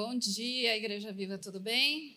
Bom 0.00 0.16
dia, 0.16 0.76
Igreja 0.76 1.10
Viva, 1.10 1.36
tudo 1.36 1.58
bem? 1.58 2.16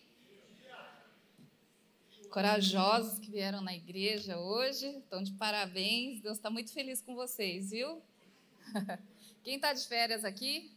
Corajosos 2.30 3.18
que 3.18 3.28
vieram 3.28 3.60
na 3.60 3.74
igreja 3.74 4.38
hoje, 4.38 4.86
estão 4.98 5.20
de 5.20 5.32
parabéns. 5.32 6.20
Deus 6.20 6.36
está 6.36 6.48
muito 6.48 6.72
feliz 6.72 7.02
com 7.02 7.16
vocês, 7.16 7.70
viu? 7.70 8.00
Quem 9.42 9.56
está 9.56 9.72
de 9.72 9.84
férias 9.88 10.24
aqui? 10.24 10.70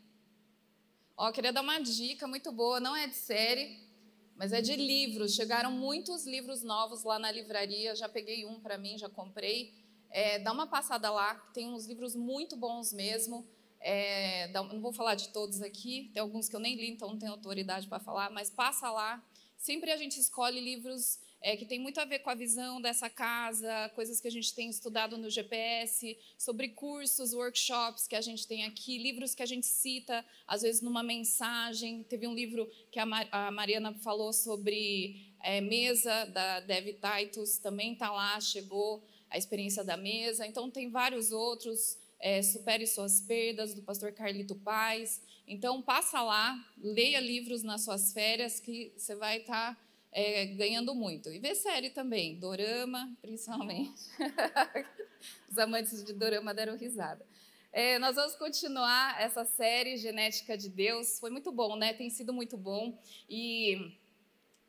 Ó, 1.15 1.31
queria 1.31 1.53
dar 1.53 1.61
uma 1.61 1.77
dica 1.77 2.25
muito 2.27 2.51
boa, 2.51 2.79
não 2.79 2.95
é 2.95 3.05
de 3.05 3.13
série, 3.13 3.87
mas 4.35 4.51
é 4.51 4.59
de 4.59 4.75
livros. 4.75 5.35
Chegaram 5.35 5.71
muitos 5.71 6.25
livros 6.25 6.63
novos 6.63 7.03
lá 7.03 7.19
na 7.19 7.31
livraria, 7.31 7.95
já 7.95 8.09
peguei 8.09 8.47
um 8.47 8.59
para 8.59 8.79
mim, 8.79 8.97
já 8.97 9.07
comprei. 9.07 9.75
É, 10.09 10.39
dá 10.39 10.51
uma 10.51 10.65
passada 10.65 11.11
lá, 11.11 11.35
tem 11.53 11.67
uns 11.67 11.85
livros 11.85 12.15
muito 12.15 12.57
bons 12.57 12.91
mesmo. 12.91 13.47
É, 13.87 14.47
não 14.47 14.81
vou 14.81 14.91
falar 14.91 15.13
de 15.13 15.29
todos 15.29 15.61
aqui, 15.61 16.09
tem 16.11 16.19
alguns 16.19 16.49
que 16.49 16.55
eu 16.55 16.59
nem 16.59 16.75
li, 16.75 16.89
então 16.89 17.09
não 17.09 17.19
tenho 17.19 17.31
autoridade 17.31 17.87
para 17.87 17.99
falar, 17.99 18.31
mas 18.31 18.49
passa 18.49 18.89
lá. 18.89 19.23
Sempre 19.59 19.91
a 19.91 19.95
gente 19.95 20.19
escolhe 20.19 20.59
livros 20.59 21.19
é, 21.39 21.55
que 21.55 21.67
tem 21.67 21.77
muito 21.77 21.99
a 21.99 22.05
ver 22.05 22.17
com 22.17 22.31
a 22.31 22.33
visão 22.33 22.81
dessa 22.81 23.11
casa, 23.11 23.91
coisas 23.93 24.19
que 24.19 24.27
a 24.27 24.31
gente 24.31 24.55
tem 24.55 24.71
estudado 24.71 25.19
no 25.19 25.29
GPS, 25.29 26.17
sobre 26.35 26.69
cursos, 26.69 27.31
workshops 27.31 28.07
que 28.07 28.15
a 28.15 28.21
gente 28.21 28.47
tem 28.47 28.65
aqui, 28.65 28.97
livros 28.97 29.35
que 29.35 29.43
a 29.43 29.45
gente 29.45 29.67
cita, 29.67 30.25
às 30.47 30.63
vezes 30.63 30.81
numa 30.81 31.03
mensagem. 31.03 32.01
Teve 32.05 32.25
um 32.25 32.33
livro 32.33 32.67
que 32.91 32.97
a, 32.97 33.05
Mar 33.05 33.27
a 33.31 33.51
Mariana 33.51 33.93
falou 33.93 34.33
sobre 34.33 35.31
é, 35.43 35.61
mesa, 35.61 36.25
da 36.25 36.59
Dev 36.61 36.87
Titus, 36.95 37.59
também 37.59 37.93
está 37.93 38.11
lá, 38.11 38.41
chegou 38.41 39.03
a 39.29 39.37
experiência 39.37 39.83
da 39.83 39.95
mesa. 39.95 40.47
Então, 40.47 40.71
tem 40.71 40.89
vários 40.89 41.31
outros 41.31 41.99
é, 42.25 42.41
Supere 42.41 42.87
Suas 42.87 43.21
Perdas, 43.21 43.75
do 43.75 43.83
pastor 43.83 44.11
Carlito 44.11 44.55
Paz. 44.55 45.21
Então, 45.47 45.79
passa 45.79 46.23
lá, 46.23 46.57
leia 46.75 47.19
livros 47.19 47.61
nas 47.61 47.83
suas 47.83 48.11
férias, 48.13 48.59
que 48.59 48.91
você 48.97 49.13
vai 49.13 49.41
estar 49.41 49.75
tá, 49.75 49.81
é, 50.11 50.47
ganhando 50.47 50.95
muito. 50.95 51.31
E 51.31 51.37
vê 51.37 51.53
série 51.53 51.91
também, 51.91 52.39
Dorama, 52.39 53.15
principalmente. 53.21 54.01
Os 55.47 55.55
amantes 55.59 56.03
de 56.03 56.13
Dorama 56.13 56.51
deram 56.51 56.75
risada. 56.75 57.23
É, 57.71 57.99
nós 57.99 58.15
vamos 58.15 58.33
continuar 58.33 59.21
essa 59.21 59.45
série 59.45 59.95
Genética 59.95 60.57
de 60.57 60.67
Deus. 60.67 61.19
Foi 61.19 61.29
muito 61.29 61.51
bom, 61.51 61.75
né? 61.75 61.93
Tem 61.93 62.09
sido 62.09 62.33
muito 62.33 62.57
bom. 62.57 62.97
E 63.29 63.95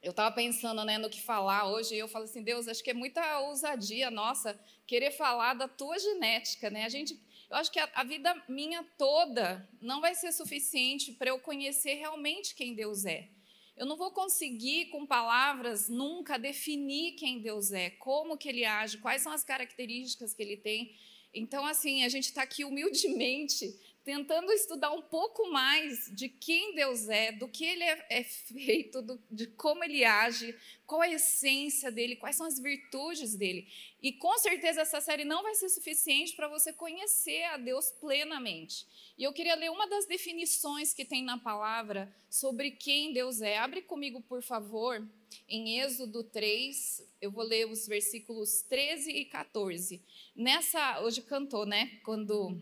eu 0.03 0.11
estava 0.11 0.31
pensando 0.34 0.84
né, 0.84 0.98
no 0.98 1.09
que 1.09 1.22
falar 1.22 1.70
hoje, 1.70 1.94
e 1.94 1.98
eu 1.98 2.06
falo 2.06 2.27
assim, 2.27 2.42
Deus, 2.42 2.69
acho 2.69 2.84
que 2.84 2.91
é 2.91 2.94
muita 2.94 3.41
ousadia 3.41 4.11
nossa 4.11 4.61
querer 4.86 5.11
falar 5.11 5.55
da 5.55 5.66
tua 5.66 5.98
genética, 5.98 6.69
né? 6.69 6.84
A 6.84 6.91
gente 6.91 7.19
eu 7.48 7.56
acho 7.56 7.70
que 7.70 7.78
a, 7.78 7.89
a 7.94 8.05
vida 8.05 8.34
minha 8.48 8.83
toda 8.98 9.69
não 9.80 10.00
vai 10.00 10.14
ser 10.14 10.33
suficiente 10.33 11.12
para 11.12 11.30
eu 11.30 11.39
conhecer 11.39 11.94
realmente 11.94 12.55
quem 12.55 12.75
Deus 12.75 13.05
é. 13.05 13.28
Eu 13.77 13.84
não 13.84 13.97
vou 13.97 14.11
conseguir, 14.11 14.86
com 14.86 15.05
palavras, 15.05 15.88
nunca 15.88 16.38
definir 16.38 17.12
quem 17.12 17.41
Deus 17.41 17.72
é, 17.72 17.91
como 17.91 18.38
que 18.38 18.48
ele 18.48 18.64
age, 18.64 18.98
quais 18.98 19.20
são 19.20 19.33
as 19.33 19.44
características 19.44 20.33
que 20.33 20.42
ele 20.42 20.56
tem. 20.56 20.97
Então, 21.33 21.66
assim, 21.66 22.03
a 22.03 22.08
gente 22.08 22.25
está 22.25 22.42
aqui 22.42 22.64
humildemente 22.64 23.78
tentando 24.07 24.53
estudar 24.53 24.93
um 24.93 25.03
pouco 25.03 25.51
mais 25.51 26.09
de 26.15 26.29
quem 26.29 26.77
Deus 26.77 27.09
é, 27.09 27.33
do 27.33 27.49
que 27.49 27.65
ele 27.65 27.83
é, 27.83 28.07
é 28.09 28.23
feito, 28.23 29.03
do, 29.03 29.21
de 29.29 29.49
como 29.49 29.83
ele 29.83 30.05
age, 30.05 30.57
qual 30.87 31.01
a 31.01 31.11
essência 31.11 31.91
dele, 31.91 32.15
quais 32.15 32.37
são 32.37 32.47
as 32.47 32.61
virtudes 32.61 33.34
dele. 33.34 33.67
E 34.01 34.12
com 34.12 34.39
certeza 34.39 34.83
essa 34.83 35.01
série 35.01 35.25
não 35.25 35.43
vai 35.43 35.57
ser 35.57 35.69
suficiente 35.69 36.37
para 36.37 36.47
você 36.47 36.73
conhecer 36.73 37.43
a 37.47 37.57
Deus 37.57 37.91
plenamente. 37.91 38.87
E 39.19 39.25
eu 39.25 39.33
queria 39.33 39.57
ler 39.57 39.73
uma 39.73 39.89
das 39.89 40.07
definições 40.07 40.95
que 40.95 41.05
tem 41.05 41.25
na 41.25 41.37
palavra 41.37 42.15
sobre 42.31 42.71
quem 42.71 43.12
Deus 43.12 43.41
é. 43.41 43.59
Abre 43.59 43.83
comigo, 43.83 44.21
por 44.21 44.41
favor, 44.41 45.05
em 45.49 45.81
Êxodo 45.81 46.23
3, 46.23 47.05
eu 47.21 47.33
vou 47.33 47.43
ler 47.43 47.67
os 47.67 47.89
versículos 47.89 48.62
13 48.62 49.11
e 49.11 49.25
14. 49.25 50.01
Nessa, 50.37 51.00
hoje 51.00 51.22
cantou, 51.22 51.66
né? 51.66 51.99
Quando 52.05 52.56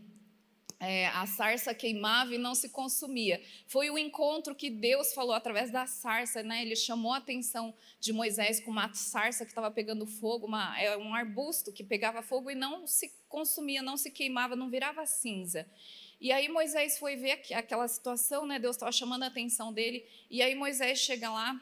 é, 0.85 1.07
a 1.09 1.27
sarça 1.27 1.75
queimava 1.75 2.35
e 2.35 2.39
não 2.39 2.55
se 2.55 2.69
consumia. 2.69 3.43
Foi 3.67 3.91
o 3.91 3.99
encontro 3.99 4.55
que 4.55 4.71
Deus 4.71 5.13
falou 5.13 5.33
através 5.33 5.71
da 5.71 5.87
sarça, 5.87 6.43
né? 6.43 6.63
Ele 6.63 6.77
chamou 6.77 7.13
a 7.13 7.19
atenção 7.19 7.75
de 8.01 8.13
Moisés 8.13 8.61
com 8.61 8.71
uma 8.71 8.93
sarça 8.95 9.45
que 9.45 9.51
estava 9.51 9.71
pegando 9.71 10.07
fogo, 10.07 10.47
uma, 10.47 10.81
é, 10.81 10.97
um 10.97 11.15
arbusto 11.15 11.73
que 11.73 11.83
pegava 11.83 12.23
fogo 12.23 12.51
e 12.51 12.55
não 12.55 12.87
se 12.87 13.13
consumia, 13.29 13.83
não 13.83 13.97
se 13.97 14.11
queimava, 14.11 14.55
não 14.55 14.71
virava 14.71 15.05
cinza. 15.07 15.67
E 16.21 16.33
aí 16.33 16.49
Moisés 16.49 16.99
foi 16.99 17.17
ver 17.17 17.43
aquela 17.53 17.87
situação, 17.89 18.47
né? 18.47 18.59
Deus 18.59 18.77
estava 18.77 18.93
chamando 18.93 19.25
a 19.25 19.27
atenção 19.27 19.73
dele. 19.73 20.07
E 20.31 20.41
aí 20.41 20.55
Moisés 20.55 20.99
chega 20.99 21.31
lá 21.31 21.61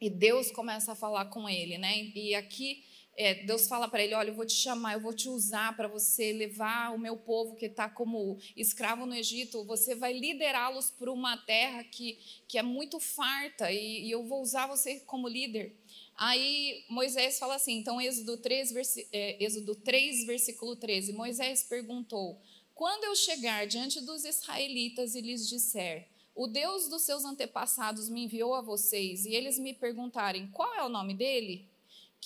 e 0.00 0.08
Deus 0.08 0.50
começa 0.50 0.92
a 0.92 0.94
falar 0.94 1.26
com 1.26 1.48
ele, 1.48 1.78
né? 1.78 2.10
E 2.14 2.34
aqui 2.34 2.84
é, 3.16 3.34
Deus 3.44 3.68
fala 3.68 3.88
para 3.88 4.02
ele: 4.02 4.14
Olha, 4.14 4.28
eu 4.28 4.34
vou 4.34 4.44
te 4.44 4.54
chamar, 4.54 4.94
eu 4.94 5.00
vou 5.00 5.12
te 5.12 5.28
usar 5.28 5.76
para 5.76 5.86
você 5.86 6.32
levar 6.32 6.92
o 6.94 6.98
meu 6.98 7.16
povo 7.16 7.54
que 7.54 7.66
está 7.66 7.88
como 7.88 8.38
escravo 8.56 9.06
no 9.06 9.14
Egito. 9.14 9.64
Você 9.64 9.94
vai 9.94 10.12
liderá-los 10.12 10.90
para 10.90 11.12
uma 11.12 11.36
terra 11.36 11.84
que, 11.84 12.18
que 12.48 12.58
é 12.58 12.62
muito 12.62 12.98
farta 12.98 13.70
e, 13.70 14.06
e, 14.06 14.10
eu 14.10 14.24
vou 14.24 14.42
usar 14.42 14.66
você 14.66 15.00
como 15.00 15.28
líder. 15.28 15.76
Aí 16.16 16.84
Moisés 16.88 17.38
fala 17.38 17.54
assim: 17.54 17.78
então, 17.78 18.00
Êxodo 18.00 18.36
3, 18.36 18.72
versi, 18.72 19.08
é, 19.12 19.42
Êxodo 19.42 19.74
3 19.76 20.26
versículo 20.26 20.74
13: 20.74 21.12
Moisés 21.12 21.62
perguntou: 21.62 22.40
Quando 22.74 23.04
eu 23.04 23.14
chegar 23.14 23.66
diante 23.66 24.00
dos 24.00 24.24
israelitas 24.24 25.14
e 25.14 25.20
lhes 25.20 25.48
disser, 25.48 26.08
o 26.34 26.48
Deus 26.48 26.88
dos 26.88 27.02
seus 27.02 27.24
antepassados 27.24 28.08
me 28.08 28.24
enviou 28.24 28.54
a 28.54 28.60
vocês, 28.60 29.24
e 29.24 29.32
eles 29.32 29.56
me 29.56 29.72
perguntarem 29.72 30.48
qual 30.48 30.74
é 30.74 30.82
o 30.82 30.88
nome 30.88 31.14
dele? 31.14 31.72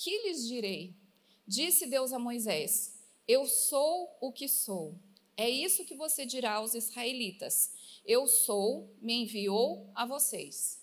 Que 0.01 0.17
lhes 0.19 0.47
direi? 0.47 0.95
Disse 1.45 1.85
Deus 1.85 2.13
a 2.13 2.19
Moisés: 2.19 2.97
Eu 3.27 3.45
sou 3.45 4.17
o 4.21 4.31
que 4.31 4.47
sou. 4.47 4.97
É 5.35 5.49
isso 5.49 5.83
que 5.83 5.93
você 5.93 6.25
dirá 6.25 6.53
aos 6.53 6.73
israelitas: 6.73 7.73
Eu 8.05 8.25
sou, 8.25 8.95
me 9.01 9.23
enviou 9.23 9.91
a 9.93 10.05
vocês. 10.05 10.79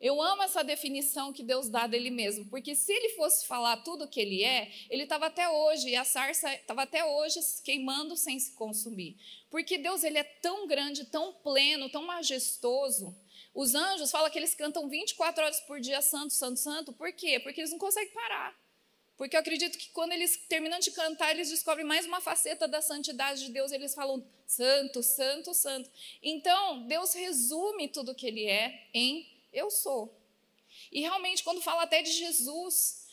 Eu 0.00 0.20
amo 0.20 0.42
essa 0.42 0.64
definição 0.64 1.32
que 1.32 1.44
Deus 1.44 1.68
dá 1.68 1.86
dele 1.86 2.10
mesmo, 2.10 2.44
porque 2.46 2.74
se 2.74 2.92
ele 2.92 3.10
fosse 3.10 3.46
falar 3.46 3.78
tudo 3.78 4.04
o 4.04 4.08
que 4.08 4.20
ele 4.20 4.42
é, 4.42 4.70
ele 4.90 5.04
estava 5.04 5.26
até 5.26 5.48
hoje, 5.48 5.90
e 5.90 5.96
a 5.96 6.04
sarça 6.04 6.52
estava 6.52 6.82
até 6.82 7.04
hoje 7.04 7.38
queimando 7.62 8.16
sem 8.16 8.38
se 8.38 8.52
consumir. 8.56 9.16
Porque 9.48 9.78
Deus 9.78 10.02
ele 10.02 10.18
é 10.18 10.24
tão 10.24 10.66
grande, 10.66 11.04
tão 11.04 11.32
pleno, 11.34 11.88
tão 11.88 12.04
majestoso, 12.04 13.16
os 13.56 13.74
anjos 13.74 14.10
falam 14.10 14.30
que 14.30 14.38
eles 14.38 14.54
cantam 14.54 14.86
24 14.86 15.42
horas 15.42 15.60
por 15.60 15.80
dia, 15.80 16.02
santo, 16.02 16.34
santo, 16.34 16.60
santo. 16.60 16.92
Por 16.92 17.10
quê? 17.10 17.40
Porque 17.40 17.62
eles 17.62 17.70
não 17.70 17.78
conseguem 17.78 18.12
parar. 18.12 18.54
Porque 19.16 19.34
eu 19.34 19.40
acredito 19.40 19.78
que 19.78 19.88
quando 19.88 20.12
eles 20.12 20.36
terminam 20.46 20.78
de 20.78 20.90
cantar, 20.90 21.30
eles 21.30 21.48
descobrem 21.48 21.86
mais 21.86 22.04
uma 22.04 22.20
faceta 22.20 22.68
da 22.68 22.82
santidade 22.82 23.46
de 23.46 23.50
Deus, 23.50 23.72
eles 23.72 23.94
falam 23.94 24.22
santo, 24.46 25.02
santo, 25.02 25.54
santo. 25.54 25.90
Então, 26.22 26.86
Deus 26.86 27.14
resume 27.14 27.88
tudo 27.88 28.12
o 28.12 28.14
que 28.14 28.26
ele 28.26 28.44
é 28.44 28.88
em 28.92 29.26
eu 29.50 29.70
sou. 29.70 30.14
E 30.92 31.00
realmente, 31.00 31.42
quando 31.42 31.62
fala 31.62 31.84
até 31.84 32.02
de 32.02 32.12
Jesus, 32.12 33.06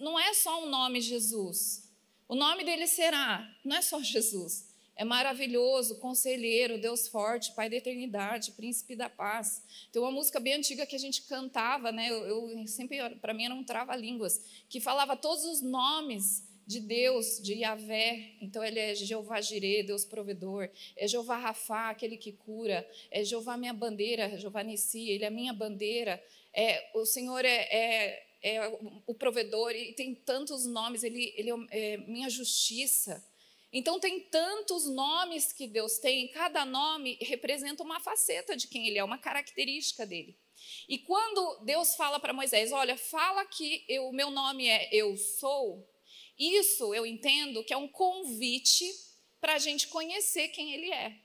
não 0.00 0.18
é 0.18 0.32
só 0.32 0.64
um 0.64 0.70
nome 0.70 1.02
Jesus. 1.02 1.86
O 2.26 2.34
nome 2.34 2.64
dele 2.64 2.86
será, 2.86 3.46
não 3.62 3.76
é 3.76 3.82
só 3.82 4.02
Jesus. 4.02 4.71
É 4.94 5.04
maravilhoso, 5.04 5.98
conselheiro, 5.98 6.78
Deus 6.78 7.08
forte, 7.08 7.52
Pai 7.52 7.70
da 7.70 7.76
eternidade, 7.76 8.52
príncipe 8.52 8.94
da 8.94 9.08
paz. 9.08 9.62
Tem 9.90 10.00
uma 10.00 10.10
música 10.10 10.38
bem 10.38 10.54
antiga 10.54 10.86
que 10.86 10.94
a 10.94 10.98
gente 10.98 11.22
cantava, 11.22 11.90
né? 11.90 12.10
Eu, 12.10 12.50
eu 12.50 12.66
sempre, 12.66 12.98
para 13.16 13.32
mim, 13.32 13.46
era 13.46 13.54
um 13.54 13.64
trava-línguas, 13.64 14.40
que 14.68 14.80
falava 14.80 15.16
todos 15.16 15.44
os 15.44 15.62
nomes 15.62 16.46
de 16.66 16.80
Deus, 16.80 17.40
de 17.42 17.54
Yahvé. 17.54 18.32
Então, 18.40 18.62
ele 18.62 18.78
é 18.78 18.94
Jeová 18.94 19.40
Jireh, 19.40 19.82
Deus 19.82 20.04
provedor. 20.04 20.68
É 20.96 21.08
Jeová 21.08 21.36
Rafá, 21.36 21.90
aquele 21.90 22.16
que 22.16 22.32
cura. 22.32 22.88
É 23.10 23.24
Jeová 23.24 23.56
minha 23.56 23.72
bandeira, 23.72 24.38
Jeová 24.38 24.62
Nissi, 24.62 25.10
ele 25.10 25.24
é 25.24 25.30
minha 25.30 25.52
bandeira. 25.52 26.22
É, 26.52 26.90
o 26.94 27.04
Senhor 27.04 27.44
é, 27.44 27.68
é, 27.70 28.22
é 28.42 28.78
o 29.06 29.14
provedor 29.14 29.72
e 29.72 29.92
tem 29.94 30.14
tantos 30.14 30.66
nomes. 30.66 31.02
Ele, 31.02 31.32
ele 31.36 31.50
é, 31.50 31.94
é 31.94 31.96
minha 31.96 32.28
justiça. 32.28 33.24
Então, 33.72 33.98
tem 33.98 34.20
tantos 34.20 34.86
nomes 34.86 35.52
que 35.52 35.66
Deus 35.66 35.98
tem, 35.98 36.28
cada 36.28 36.64
nome 36.64 37.16
representa 37.20 37.82
uma 37.82 38.00
faceta 38.00 38.56
de 38.56 38.68
quem 38.68 38.86
Ele 38.86 38.98
é, 38.98 39.04
uma 39.04 39.18
característica 39.18 40.04
dele. 40.04 40.36
E 40.88 40.98
quando 40.98 41.60
Deus 41.64 41.94
fala 41.94 42.20
para 42.20 42.32
Moisés: 42.32 42.70
Olha, 42.72 42.96
fala 42.96 43.44
que 43.46 43.84
o 44.00 44.12
meu 44.12 44.30
nome 44.30 44.68
é 44.68 44.88
Eu 44.92 45.16
Sou, 45.16 45.88
isso 46.38 46.94
eu 46.94 47.06
entendo 47.06 47.64
que 47.64 47.72
é 47.72 47.76
um 47.76 47.88
convite 47.88 48.84
para 49.40 49.54
a 49.54 49.58
gente 49.58 49.88
conhecer 49.88 50.48
quem 50.48 50.72
Ele 50.72 50.92
é. 50.92 51.16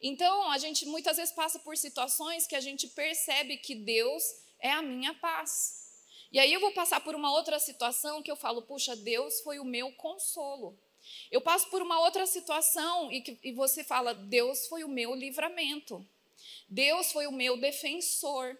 Então, 0.00 0.50
a 0.50 0.58
gente 0.58 0.86
muitas 0.86 1.16
vezes 1.16 1.34
passa 1.34 1.58
por 1.58 1.76
situações 1.76 2.46
que 2.46 2.56
a 2.56 2.60
gente 2.60 2.88
percebe 2.88 3.56
que 3.56 3.74
Deus 3.74 4.22
é 4.58 4.70
a 4.70 4.82
minha 4.82 5.14
paz. 5.14 5.84
E 6.32 6.38
aí 6.38 6.52
eu 6.52 6.60
vou 6.60 6.72
passar 6.72 7.00
por 7.00 7.14
uma 7.14 7.32
outra 7.32 7.58
situação 7.58 8.22
que 8.22 8.30
eu 8.30 8.36
falo: 8.36 8.62
Puxa, 8.62 8.96
Deus 8.96 9.40
foi 9.40 9.58
o 9.58 9.64
meu 9.64 9.92
consolo. 9.92 10.78
Eu 11.30 11.40
passo 11.40 11.68
por 11.70 11.82
uma 11.82 12.00
outra 12.00 12.26
situação 12.26 13.10
e, 13.12 13.20
que, 13.20 13.38
e 13.42 13.52
você 13.52 13.82
fala, 13.82 14.14
Deus 14.14 14.66
foi 14.66 14.84
o 14.84 14.88
meu 14.88 15.14
livramento. 15.14 16.06
Deus 16.68 17.12
foi 17.12 17.26
o 17.26 17.32
meu 17.32 17.56
defensor. 17.56 18.58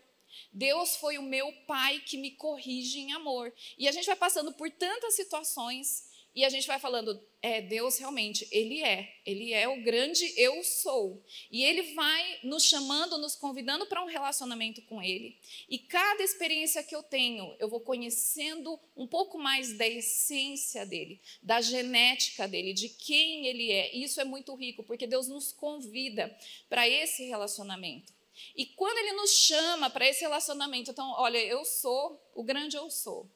Deus 0.52 0.96
foi 0.96 1.18
o 1.18 1.22
meu 1.22 1.52
pai 1.66 2.00
que 2.00 2.16
me 2.16 2.32
corrige 2.32 3.00
em 3.00 3.12
amor. 3.12 3.52
E 3.78 3.88
a 3.88 3.92
gente 3.92 4.06
vai 4.06 4.16
passando 4.16 4.52
por 4.52 4.70
tantas 4.70 5.14
situações 5.14 6.13
e 6.34 6.44
a 6.44 6.48
gente 6.48 6.66
vai 6.66 6.80
falando, 6.80 7.22
é, 7.40 7.60
Deus 7.60 7.96
realmente, 7.98 8.48
Ele 8.50 8.82
é, 8.82 9.20
Ele 9.24 9.52
é 9.52 9.68
o 9.68 9.82
grande 9.82 10.24
eu 10.36 10.64
sou. 10.64 11.22
E 11.48 11.62
Ele 11.62 11.94
vai 11.94 12.40
nos 12.42 12.64
chamando, 12.64 13.16
nos 13.18 13.36
convidando 13.36 13.86
para 13.86 14.02
um 14.02 14.08
relacionamento 14.08 14.82
com 14.82 15.00
Ele. 15.00 15.38
E 15.68 15.78
cada 15.78 16.24
experiência 16.24 16.82
que 16.82 16.94
eu 16.94 17.04
tenho, 17.04 17.54
eu 17.60 17.68
vou 17.68 17.80
conhecendo 17.80 18.80
um 18.96 19.06
pouco 19.06 19.38
mais 19.38 19.78
da 19.78 19.86
essência 19.86 20.84
dele, 20.84 21.20
da 21.40 21.60
genética 21.60 22.48
dele, 22.48 22.72
de 22.72 22.88
quem 22.88 23.46
Ele 23.46 23.70
é. 23.70 23.94
E 23.94 24.02
isso 24.02 24.20
é 24.20 24.24
muito 24.24 24.54
rico, 24.56 24.82
porque 24.82 25.06
Deus 25.06 25.28
nos 25.28 25.52
convida 25.52 26.36
para 26.68 26.88
esse 26.88 27.24
relacionamento. 27.26 28.12
E 28.56 28.66
quando 28.66 28.98
Ele 28.98 29.12
nos 29.12 29.30
chama 29.30 29.88
para 29.88 30.08
esse 30.08 30.22
relacionamento, 30.22 30.90
então, 30.90 31.12
olha, 31.16 31.38
eu 31.38 31.64
sou 31.64 32.20
o 32.34 32.42
grande 32.42 32.76
eu 32.76 32.90
sou. 32.90 33.30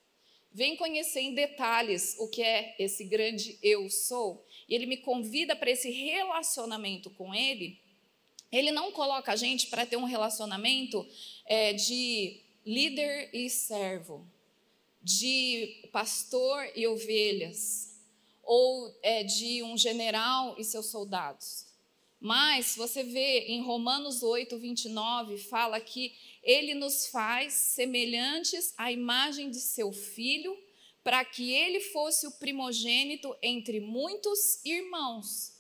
Vem 0.53 0.77
conhecer 0.77 1.21
em 1.21 1.35
detalhes 1.35 2.17
o 2.19 2.29
que 2.29 2.43
é 2.43 2.75
esse 2.79 3.05
grande 3.05 3.59
eu 3.63 3.89
sou. 3.91 4.45
E 4.69 4.75
ele 4.75 4.87
me 4.87 4.97
convida 4.97 5.55
para 5.55 5.71
esse 5.71 5.91
relacionamento 5.91 7.11
com 7.11 7.35
ele. 7.35 7.79
Ele 8.51 8.73
não 8.73 8.91
coloca 8.91 9.33
a 9.33 9.37
gente 9.37 9.67
para 9.67 9.85
ter 9.85 9.97
um 9.97 10.05
relacionamento 10.05 11.07
é, 11.45 11.73
de 11.73 12.41
líder 12.65 13.31
e 13.33 13.49
servo, 13.49 14.27
de 15.03 15.89
pastor 15.93 16.71
e 16.75 16.87
ovelhas, 16.87 17.99
ou 18.43 18.95
é, 19.03 19.23
de 19.23 19.63
um 19.63 19.77
general 19.77 20.55
e 20.59 20.65
seus 20.65 20.87
soldados. 20.87 21.67
Mas 22.21 22.75
você 22.75 23.05
vê 23.05 23.41
em 23.47 23.63
Romanos 23.63 24.23
8, 24.23 24.59
29, 24.59 25.39
fala 25.39 25.81
que 25.81 26.15
ele 26.49 26.73
nos 26.73 27.07
faz 27.09 27.53
semelhantes 27.53 28.73
à 28.79 28.91
imagem 28.91 29.51
de 29.51 29.61
seu 29.61 29.93
filho, 29.93 30.57
para 31.05 31.23
que 31.23 31.53
ele 31.53 31.79
fosse 31.79 32.27
o 32.27 32.31
primogênito 32.39 33.37
entre 33.43 33.81
muitos 33.81 34.65
irmãos. 34.65 35.53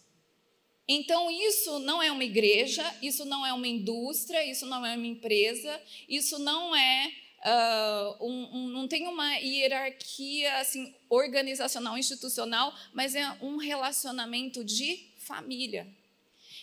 Então, 0.88 1.30
isso 1.30 1.78
não 1.80 2.02
é 2.02 2.10
uma 2.10 2.24
igreja, 2.24 2.82
isso 3.02 3.26
não 3.26 3.44
é 3.44 3.52
uma 3.52 3.68
indústria, 3.68 4.42
isso 4.50 4.64
não 4.64 4.84
é 4.84 4.96
uma 4.96 5.06
empresa, 5.06 5.78
isso 6.08 6.38
não 6.38 6.74
é. 6.74 7.12
Uh, 7.40 8.26
um, 8.26 8.56
um, 8.56 8.68
não 8.68 8.88
tem 8.88 9.06
uma 9.06 9.36
hierarquia 9.36 10.56
assim, 10.56 10.94
organizacional, 11.10 11.98
institucional, 11.98 12.74
mas 12.94 13.14
é 13.14 13.30
um 13.42 13.58
relacionamento 13.58 14.64
de 14.64 15.06
família. 15.18 15.86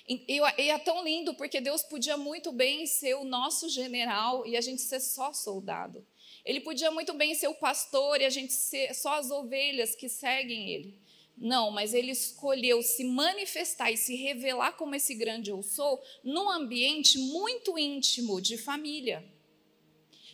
E, 0.08 0.24
e 0.28 0.70
é 0.70 0.78
tão 0.78 1.04
lindo 1.04 1.34
porque 1.34 1.60
Deus 1.60 1.82
podia 1.82 2.16
muito 2.16 2.52
bem 2.52 2.86
ser 2.86 3.16
o 3.16 3.24
nosso 3.24 3.68
general 3.70 4.46
e 4.46 4.56
a 4.56 4.62
gente 4.62 4.82
ser 4.82 5.00
só 5.00 5.34
soldado. 5.34 6.06
Ele 6.44 6.60
podia 6.60 6.92
muito 6.92 7.14
bem 7.14 7.34
ser 7.34 7.48
o 7.48 7.56
pastor 7.56 8.22
e 8.22 8.26
a 8.26 8.30
gente 8.30 8.54
ser 8.54 8.94
só 8.94 9.16
as 9.16 9.32
ovelhas 9.32 9.96
que 9.96 10.08
seguem 10.08 10.70
ele. 10.70 11.00
Não, 11.36 11.72
mas 11.72 11.94
ele 11.94 12.12
escolheu 12.12 12.82
se 12.84 13.04
manifestar 13.04 13.92
e 13.92 13.98
se 13.98 14.16
revelar 14.16 14.74
como 14.74 14.94
esse 14.94 15.16
grande 15.16 15.50
eu 15.50 15.62
sou 15.64 16.02
num 16.24 16.50
ambiente 16.50 17.18
muito 17.18 17.78
íntimo 17.78 18.40
de 18.40 18.58
família. 18.58 19.26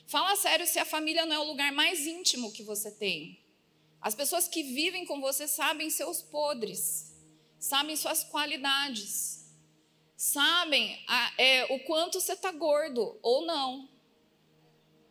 Fala 0.06 0.36
sério 0.36 0.68
se 0.68 0.80
a 0.80 0.86
família 0.86 1.26
não 1.26 1.36
é 1.38 1.40
o 1.40 1.48
lugar 1.48 1.72
mais 1.72 2.06
íntimo 2.06 2.52
que 2.52 2.62
você 2.62 2.92
tem. 2.92 3.40
As 4.02 4.14
pessoas 4.14 4.50
que 4.50 4.64
vivem 4.64 5.06
com 5.06 5.22
você 5.22 5.48
sabem 5.48 5.90
seus 5.90 6.22
podres, 6.22 7.16
sabem 7.58 7.96
suas 7.96 8.24
qualidades 8.26 9.41
sabem 10.22 11.04
a, 11.08 11.34
é, 11.36 11.66
o 11.74 11.80
quanto 11.80 12.22
você 12.22 12.34
está 12.34 12.52
gordo 12.52 13.18
ou 13.24 13.44
não. 13.44 13.90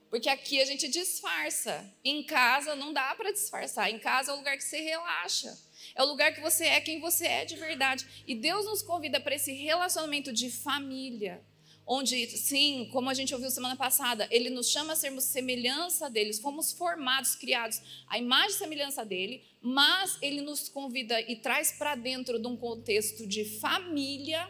Porque 0.08 0.28
aqui 0.28 0.60
a 0.60 0.64
gente 0.64 0.86
disfarça. 0.86 1.84
Em 2.04 2.22
casa 2.22 2.76
não 2.76 2.92
dá 2.92 3.12
para 3.16 3.32
disfarçar. 3.32 3.90
Em 3.90 3.98
casa 3.98 4.30
é 4.30 4.34
o 4.34 4.36
lugar 4.36 4.56
que 4.56 4.62
você 4.62 4.80
relaxa. 4.80 5.58
É 5.96 6.02
o 6.04 6.06
lugar 6.06 6.32
que 6.32 6.40
você 6.40 6.64
é 6.64 6.80
quem 6.80 7.00
você 7.00 7.26
é 7.26 7.44
de 7.44 7.56
verdade. 7.56 8.06
E 8.24 8.36
Deus 8.36 8.66
nos 8.66 8.82
convida 8.82 9.18
para 9.18 9.34
esse 9.34 9.52
relacionamento 9.52 10.32
de 10.32 10.48
família. 10.48 11.44
Onde, 11.84 12.28
sim, 12.28 12.88
como 12.92 13.10
a 13.10 13.14
gente 13.14 13.34
ouviu 13.34 13.50
semana 13.50 13.74
passada, 13.74 14.28
Ele 14.30 14.48
nos 14.48 14.70
chama 14.70 14.92
a 14.92 14.96
sermos 14.96 15.24
semelhança 15.24 16.08
deles. 16.08 16.38
Fomos 16.38 16.70
formados, 16.70 17.34
criados 17.34 17.80
à 18.06 18.16
imagem 18.16 18.50
e 18.50 18.58
semelhança 18.58 19.04
dele. 19.04 19.44
Mas 19.60 20.18
Ele 20.22 20.40
nos 20.40 20.68
convida 20.68 21.20
e 21.20 21.34
traz 21.34 21.72
para 21.72 21.96
dentro 21.96 22.38
de 22.38 22.46
um 22.46 22.56
contexto 22.56 23.26
de 23.26 23.44
família 23.58 24.48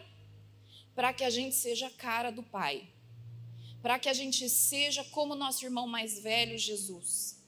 para 0.95 1.13
que 1.13 1.23
a 1.23 1.29
gente 1.29 1.55
seja 1.55 1.87
a 1.87 1.91
cara 1.91 2.31
do 2.31 2.43
Pai, 2.43 2.87
para 3.81 3.97
que 3.97 4.09
a 4.09 4.13
gente 4.13 4.47
seja 4.49 5.03
como 5.05 5.35
nosso 5.35 5.65
irmão 5.65 5.87
mais 5.87 6.19
velho, 6.19 6.57
Jesus. 6.57 7.41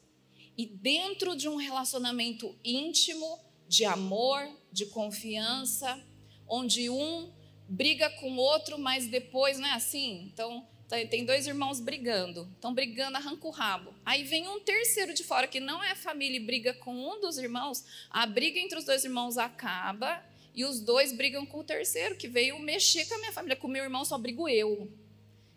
E 0.57 0.65
dentro 0.65 1.35
de 1.35 1.47
um 1.49 1.55
relacionamento 1.55 2.55
íntimo, 2.63 3.39
de 3.67 3.85
amor, 3.85 4.47
de 4.71 4.85
confiança, 4.85 6.01
onde 6.47 6.89
um 6.89 7.31
briga 7.67 8.09
com 8.19 8.33
o 8.33 8.37
outro, 8.37 8.77
mas 8.77 9.07
depois 9.07 9.57
não 9.57 9.67
é 9.67 9.73
assim. 9.73 10.29
Então, 10.31 10.67
tá, 10.87 10.97
tem 11.07 11.25
dois 11.25 11.47
irmãos 11.47 11.79
brigando, 11.79 12.47
estão 12.53 12.73
brigando, 12.73 13.17
arranca 13.17 13.47
o 13.47 13.51
rabo. 13.51 13.93
Aí 14.05 14.23
vem 14.23 14.47
um 14.47 14.59
terceiro 14.59 15.13
de 15.13 15.23
fora 15.23 15.47
que 15.47 15.59
não 15.59 15.83
é 15.83 15.95
família 15.95 16.37
e 16.37 16.45
briga 16.45 16.73
com 16.73 16.93
um 16.93 17.19
dos 17.19 17.37
irmãos, 17.37 17.83
a 18.09 18.25
briga 18.25 18.59
entre 18.59 18.77
os 18.77 18.85
dois 18.85 19.03
irmãos 19.03 19.37
acaba 19.37 20.23
e 20.53 20.63
os 20.65 20.79
dois 20.79 21.11
brigam 21.11 21.45
com 21.45 21.59
o 21.59 21.63
terceiro, 21.63 22.15
que 22.15 22.27
veio 22.27 22.59
mexer 22.59 23.05
com 23.05 23.15
a 23.15 23.17
minha 23.17 23.31
família. 23.31 23.55
Com 23.55 23.67
o 23.67 23.71
meu 23.71 23.83
irmão 23.83 24.05
só 24.05 24.17
brigo 24.17 24.47
eu. 24.47 24.91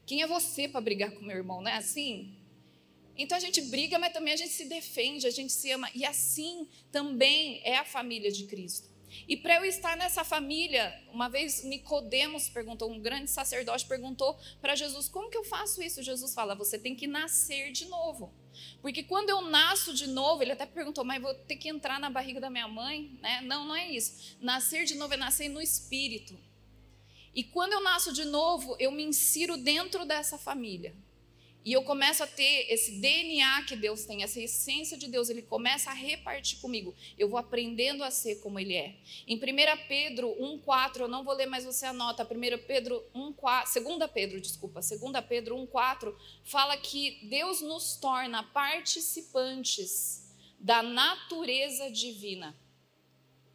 Quem 0.07 0.23
é 0.23 0.27
você 0.27 0.69
para 0.69 0.81
brigar 0.81 1.11
com 1.11 1.25
meu 1.25 1.37
irmão, 1.37 1.61
não 1.61 1.71
é 1.71 1.75
assim? 1.75 2.35
Então 3.19 3.37
a 3.37 3.41
gente 3.41 3.61
briga, 3.63 3.99
mas 3.99 4.13
também 4.13 4.33
a 4.33 4.37
gente 4.37 4.53
se 4.53 4.67
defende, 4.67 5.27
a 5.27 5.31
gente 5.31 5.53
se 5.53 5.71
ama. 5.71 5.91
E 5.95 6.05
assim 6.05 6.69
também 6.93 7.61
é 7.65 7.77
a 7.77 7.85
família 7.85 8.31
de 8.31 8.45
Cristo. 8.45 8.89
E 9.27 9.37
para 9.37 9.57
eu 9.57 9.65
estar 9.65 9.97
nessa 9.97 10.25
família, 10.25 10.93
uma 11.13 11.29
vez 11.29 11.65
Nicodemos 11.65 12.49
perguntou, 12.49 12.91
um 12.91 13.01
grande 13.01 13.31
sacerdote 13.31 13.87
perguntou 13.87 14.39
para 14.61 14.75
Jesus: 14.75 15.09
"Como 15.09 15.31
que 15.31 15.37
eu 15.37 15.45
faço 15.45 15.83
isso?" 15.83 16.03
Jesus 16.03 16.35
fala: 16.35 16.55
"Você 16.55 16.79
tem 16.79 16.95
que 16.95 17.07
nascer 17.07 17.73
de 17.73 17.87
novo". 17.87 18.35
Porque 18.81 19.03
quando 19.03 19.31
eu 19.31 19.43
nasço 19.43 19.93
de 19.94 20.06
novo, 20.06 20.43
ele 20.43 20.53
até 20.53 20.67
perguntou, 20.67 21.05
mas 21.05 21.20
vou 21.20 21.35
ter 21.35 21.56
que 21.56 21.69
entrar 21.69 21.99
na 21.99 22.11
barriga 22.11 22.41
da 22.41 22.50
minha 22.50 22.69
mãe? 22.69 23.19
Né? 23.20 23.41
Não, 23.43 23.64
não 23.64 23.76
é 23.76 23.91
isso. 23.91 24.37
Nascer 24.41 24.85
de 24.85 24.94
novo 24.94 25.14
é 25.14 25.17
nascer 25.17 25.49
no 25.49 25.61
espírito. 25.61 26.38
E 27.35 27.44
quando 27.44 27.75
eu 27.75 27.82
nasço 27.82 28.12
de 28.12 28.25
novo, 28.25 28.76
eu 28.79 28.91
me 28.91 29.03
insiro 29.03 29.56
dentro 29.56 30.06
dessa 30.06 30.38
família. 30.38 30.94
E 31.67 31.73
eu 31.73 31.83
começo 31.83 32.23
a 32.23 32.29
ter 32.29 32.73
esse 32.73 33.00
DNA 33.00 33.64
que 33.64 33.75
Deus 33.75 34.05
tem, 34.05 34.23
essa 34.23 34.40
essência 34.40 34.97
de 34.97 35.09
Deus, 35.09 35.29
ele 35.29 35.43
começa 35.43 35.90
a 35.90 35.95
repartir 35.95 36.61
comigo. 36.61 36.95
Eu 37.19 37.29
vou 37.29 37.40
aprendendo 37.40 38.05
a 38.05 38.11
ser 38.12 38.37
como 38.37 38.61
ele 38.61 38.75
é. 38.75 38.95
Em 39.26 39.37
1 39.37 39.40
Pedro 39.88 40.29
1:4, 40.40 41.00
eu 41.00 41.09
não 41.09 41.25
vou 41.25 41.35
ler, 41.35 41.47
mas 41.47 41.64
você 41.64 41.85
anota, 41.85 42.25
1 42.25 42.57
Pedro 42.69 43.05
1:4, 43.12 43.83
2 43.83 44.09
Pedro, 44.12 44.40
desculpa, 44.40 44.81
2 44.81 45.21
Pedro 45.29 45.57
1:4 45.57 46.17
fala 46.45 46.76
que 46.76 47.19
Deus 47.26 47.61
nos 47.61 47.97
torna 47.97 48.45
participantes 48.45 50.25
da 50.61 50.85
natureza 50.85 51.90
divina, 51.90 52.57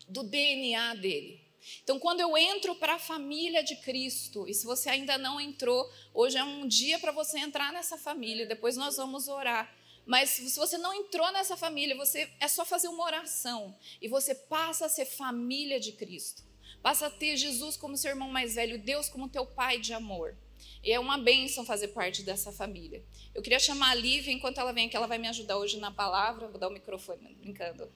do 0.10 0.22
DNA 0.22 0.96
dele. 0.96 1.41
Então, 1.84 2.00
quando 2.00 2.20
eu 2.20 2.38
entro 2.38 2.76
para 2.76 2.96
a 2.96 3.00
família 3.00 3.64
de 3.64 3.76
Cristo, 3.78 4.48
e 4.48 4.54
se 4.54 4.66
você 4.66 4.90
ainda 4.90 5.18
não 5.18 5.40
entrou, 5.40 5.90
hoje 6.14 6.38
é 6.38 6.44
um 6.44 6.68
dia 6.68 7.00
para 7.00 7.12
você 7.12 7.40
entrar 7.40 7.72
nessa 7.72 7.98
família, 7.98 8.46
depois 8.46 8.78
nós 8.78 8.98
vamos 8.98 9.28
orar. 9.28 9.74
Mas 10.06 10.30
se 10.32 10.58
você 10.58 10.78
não 10.78 10.94
entrou 10.94 11.32
nessa 11.32 11.56
família, 11.56 11.96
você 11.96 12.30
é 12.40 12.48
só 12.48 12.66
fazer 12.66 12.88
uma 12.88 13.04
oração 13.04 13.76
e 14.02 14.08
você 14.08 14.34
passa 14.34 14.86
a 14.86 14.90
ser 14.90 15.06
família 15.06 15.80
de 15.80 15.92
Cristo. 15.92 16.44
Passa 16.82 17.08
a 17.08 17.10
ter 17.10 17.38
Jesus 17.38 17.78
como 17.78 17.96
seu 17.96 18.10
irmão 18.10 18.30
mais 18.30 18.56
velho, 18.56 18.80
Deus 18.80 19.08
como 19.08 19.30
teu 19.30 19.46
pai 19.46 19.80
de 19.80 19.94
amor. 19.94 20.36
E 20.84 20.92
é 20.92 21.00
uma 21.00 21.18
bênção 21.18 21.64
fazer 21.64 21.90
parte 21.90 22.24
dessa 22.24 22.52
família. 22.52 23.04
Eu 23.36 23.42
queria 23.42 23.60
chamar 23.60 23.92
a 23.92 23.96
Lívia, 23.96 24.34
enquanto 24.34 24.60
ela 24.60 24.74
vem 24.74 24.88
aqui, 24.88 24.96
ela 24.96 25.08
vai 25.08 25.20
me 25.20 25.28
ajudar 25.28 25.58
hoje 25.58 25.78
na 25.78 25.92
palavra. 25.92 26.48
Vou 26.48 26.60
dar 26.60 26.68
o 26.68 26.72
microfone, 26.72 27.36
brincando. 27.36 27.92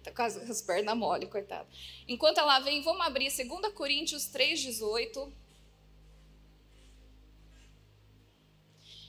Está 0.00 0.10
com 0.10 0.22
as 0.22 0.62
pernas 0.62 0.96
mole, 0.96 1.26
coitado. 1.26 1.68
Enquanto 2.08 2.38
ela 2.38 2.58
vem, 2.60 2.80
vamos 2.80 3.02
abrir 3.02 3.30
2 3.30 3.72
Coríntios 3.74 4.24
3,18. 4.28 5.30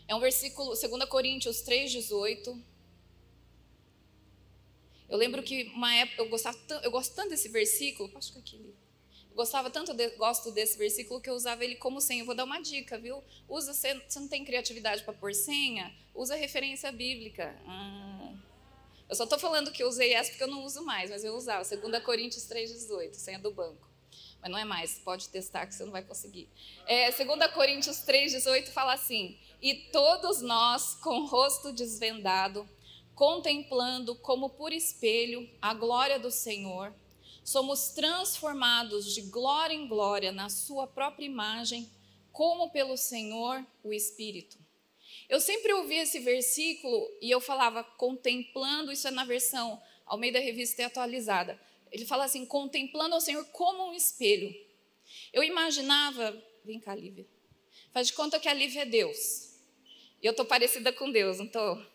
É 0.08 0.14
um 0.14 0.20
versículo, 0.20 0.76
2 0.76 1.06
Coríntios 1.06 1.64
3,18. 1.64 2.62
Eu 5.10 5.18
lembro 5.18 5.42
que 5.42 5.64
uma 5.74 5.94
época 5.96 6.22
eu 6.22 6.30
gostava 6.30 6.58
eu 6.84 6.92
gosto 6.92 7.16
tanto 7.16 7.30
desse 7.30 7.48
versículo, 7.48 8.12
acho 8.16 8.34
que 8.34 8.40
aquele. 8.40 8.76
Eu 9.30 9.36
gostava 9.36 9.70
tanto 9.70 9.94
de, 9.94 10.10
gosto 10.18 10.52
desse 10.52 10.78
versículo 10.78 11.22
que 11.22 11.30
eu 11.30 11.34
usava 11.34 11.64
ele 11.64 11.76
como 11.76 12.02
senha. 12.02 12.22
Eu 12.22 12.26
vou 12.26 12.36
dar 12.36 12.44
uma 12.44 12.60
dica, 12.60 12.98
viu? 12.98 13.24
Usa, 13.48 13.74
você, 13.74 13.94
não 14.18 14.28
tem 14.28 14.44
criatividade 14.44 15.04
para 15.04 15.14
pôr 15.14 15.34
senha? 15.34 15.96
Usa 16.14 16.36
referência 16.36 16.92
bíblica. 16.92 17.58
Hum. 17.66 18.51
Eu 19.12 19.16
só 19.18 19.26
estou 19.26 19.38
falando 19.38 19.74
que 19.74 19.84
eu 19.84 19.90
usei 19.90 20.14
essa 20.14 20.30
porque 20.30 20.42
eu 20.42 20.48
não 20.48 20.64
uso 20.64 20.86
mais, 20.86 21.10
mas 21.10 21.26
eu 21.26 21.36
usava. 21.36 21.66
2 21.66 22.02
Coríntios 22.02 22.46
3,18, 22.46 23.14
senha 23.16 23.40
do 23.40 23.52
banco. 23.52 23.86
mas 24.42 24.50
não 24.50 24.58
é 24.58 24.64
mais, 24.64 25.00
pode 25.00 25.28
testar 25.28 25.68
que 25.68 25.76
você 25.76 25.84
não 25.84 25.92
vai 25.92 26.02
conseguir. 26.02 26.48
É, 26.88 27.12
2 27.12 27.52
Coríntios 27.52 27.98
3,18 28.06 28.70
fala 28.70 28.94
assim: 28.94 29.38
E 29.62 29.74
todos 29.92 30.42
nós, 30.42 30.96
com 30.96 31.26
rosto 31.26 31.74
desvendado, 31.74 32.66
contemplando 33.14 34.16
como 34.16 34.50
por 34.52 34.72
espelho 34.72 35.46
a 35.62 35.74
glória 35.74 36.18
do 36.18 36.32
Senhor, 36.32 36.94
somos 37.44 37.90
transformados 37.90 39.14
de 39.14 39.24
glória 39.24 39.74
em 39.74 39.90
glória 39.90 40.32
na 40.32 40.48
Sua 40.48 40.88
própria 40.88 41.26
imagem, 41.26 41.92
como 42.32 42.72
pelo 42.72 42.96
Senhor 42.96 43.62
o 43.84 43.92
Espírito. 43.92 44.58
Eu 45.32 45.40
sempre 45.40 45.74
ouvi 45.74 45.96
esse 45.96 46.20
versículo 46.20 47.10
e 47.20 47.32
eu 47.32 47.42
falava 47.42 47.84
contemplando, 47.84 48.92
isso 48.92 49.08
é 49.08 49.12
na 49.12 49.26
versão 49.26 49.82
ao 50.06 50.18
meio 50.18 50.34
da 50.34 50.40
revista 50.40 50.86
atualizada 50.86 51.60
ele 51.92 52.06
fala 52.06 52.24
assim: 52.24 52.46
contemplando 52.46 53.14
ao 53.14 53.22
Senhor 53.22 53.44
como 53.52 53.90
um 53.90 53.94
espelho. 53.94 54.56
Eu 55.34 55.44
imaginava, 55.44 56.42
vem 56.64 56.80
cá, 56.80 56.96
Lívia. 56.96 57.28
Faz 57.92 58.08
de 58.08 58.14
conta 58.14 58.40
que 58.40 58.48
a 58.48 58.54
Lívia 58.54 58.84
é 58.84 58.86
Deus. 58.86 59.52
E 60.22 60.26
eu 60.26 60.32
estou 60.32 60.46
parecida 60.46 60.94
com 60.94 61.12
Deus, 61.12 61.40
estou? 61.40 61.86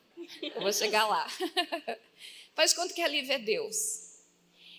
Eu 0.42 0.60
vou 0.60 0.72
chegar 0.72 1.06
lá. 1.06 1.26
Faz 2.54 2.70
de 2.70 2.76
conta 2.76 2.92
que 2.92 3.00
a 3.00 3.08
Lívia 3.08 3.34
é 3.34 3.38
Deus. 3.38 4.20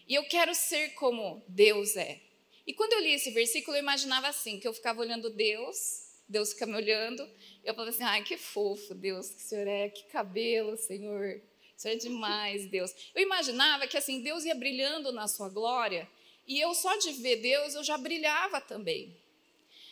E 0.07 0.13
eu 0.13 0.23
quero 0.25 0.53
ser 0.53 0.89
como 0.93 1.43
Deus 1.47 1.95
é. 1.95 2.21
E 2.65 2.73
quando 2.73 2.93
eu 2.93 2.99
li 2.99 3.13
esse 3.13 3.31
versículo, 3.31 3.75
eu 3.75 3.81
imaginava 3.81 4.27
assim: 4.27 4.59
que 4.59 4.67
eu 4.67 4.73
ficava 4.73 5.01
olhando 5.01 5.31
Deus, 5.31 6.11
Deus 6.29 6.53
fica 6.53 6.67
me 6.67 6.75
olhando, 6.75 7.27
eu 7.67 7.74
falava 7.74 7.89
assim: 7.89 8.03
ai, 8.03 8.24
que 8.24 8.38
fofo, 8.38 8.95
Deus, 8.95 9.29
que 9.29 9.41
o 9.41 9.45
Senhor 9.45 9.67
é, 9.67 9.89
que 9.89 10.05
cabelo, 10.05 10.77
Senhor. 10.77 11.41
Isso 11.75 11.88
é 11.88 11.95
demais, 11.95 12.65
Deus. 12.71 12.95
Eu 13.13 13.21
imaginava 13.21 13.86
que 13.88 13.97
assim, 13.97 14.21
Deus 14.21 14.45
ia 14.45 14.55
brilhando 14.55 15.12
na 15.12 15.27
sua 15.27 15.50
glória, 15.50 16.09
e 16.47 16.59
eu 16.62 16.74
só 16.74 16.95
de 16.95 17.12
ver 17.12 17.41
Deus, 17.41 17.75
eu 17.75 17.83
já 17.83 17.97
brilhava 17.97 18.62
também. 18.62 19.15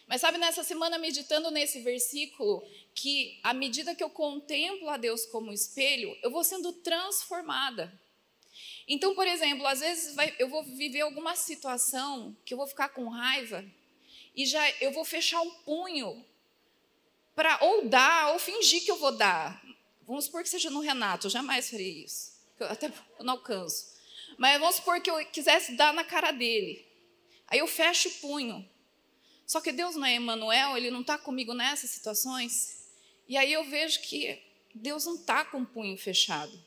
Mas 0.08 0.22
sabe, 0.22 0.38
nessa 0.38 0.64
semana 0.64 0.98
meditando 0.98 1.52
nesse 1.52 1.82
versículo, 1.82 2.64
que 2.94 3.40
à 3.44 3.54
medida 3.54 3.94
que 3.94 4.04
eu 4.04 4.10
contemplo 4.10 4.88
a 4.88 4.96
Deus 4.96 5.26
como 5.26 5.52
espelho, 5.52 6.18
eu 6.24 6.32
vou 6.32 6.46
sendo 6.46 6.72
transformada. 6.72 7.92
Então, 8.88 9.14
por 9.16 9.28
exemplo, 9.28 9.68
às 9.68 9.82
vezes 9.82 10.16
vai, 10.16 10.34
eu 10.40 10.48
vou 10.48 10.64
viver 10.64 11.02
alguma 11.02 11.36
situação 11.36 12.38
que 12.46 12.54
eu 12.54 12.58
vou 12.58 12.68
ficar 12.68 12.90
com 12.90 13.10
raiva 13.10 13.66
e 14.34 14.46
já 14.46 14.64
eu 14.80 14.92
vou 14.92 15.04
fechar 15.04 15.42
um 15.42 15.52
punho 15.66 16.24
para 17.36 17.58
ou 17.62 17.88
dar 17.88 18.34
ou 18.34 18.40
fingir 18.40 18.84
que 18.84 18.92
eu 18.92 18.98
vou 18.98 19.12
dar. 19.12 19.62
Vamos 20.08 20.26
supor 20.26 20.44
que 20.44 20.50
seja 20.50 20.70
no 20.70 20.80
Renato, 20.80 21.28
eu 21.28 21.32
jamais 21.32 21.70
faria 21.70 22.06
isso. 22.06 22.32
Eu 22.60 22.68
até 22.68 22.88
eu 23.20 23.26
não 23.26 23.34
alcanço. 23.34 23.94
Mas 24.38 24.60
vamos 24.60 24.78
supor 24.78 25.02
que 25.02 25.10
eu 25.10 25.24
quisesse 25.28 25.74
dar 25.74 25.94
na 25.94 26.04
cara 26.04 26.32
dele. 26.32 26.86
Aí 27.48 27.60
eu 27.60 27.68
fecho 27.68 28.10
o 28.10 28.14
punho. 28.14 28.68
Só 29.46 29.62
que 29.62 29.72
Deus 29.72 29.96
não 29.96 30.06
é 30.06 30.16
Emmanuel, 30.16 30.78
ele 30.78 30.90
não 30.90 31.02
está 31.02 31.18
comigo 31.18 31.54
nessas 31.54 31.90
situações. 31.90 32.84
E 33.28 33.38
aí 33.38 33.52
eu 33.52 33.64
vejo 33.66 34.02
que 34.02 34.42
Deus 34.74 35.06
não 35.06 35.16
está 35.16 35.46
com 35.46 35.62
o 35.62 35.66
punho 35.66 35.98
fechado. 35.98 36.58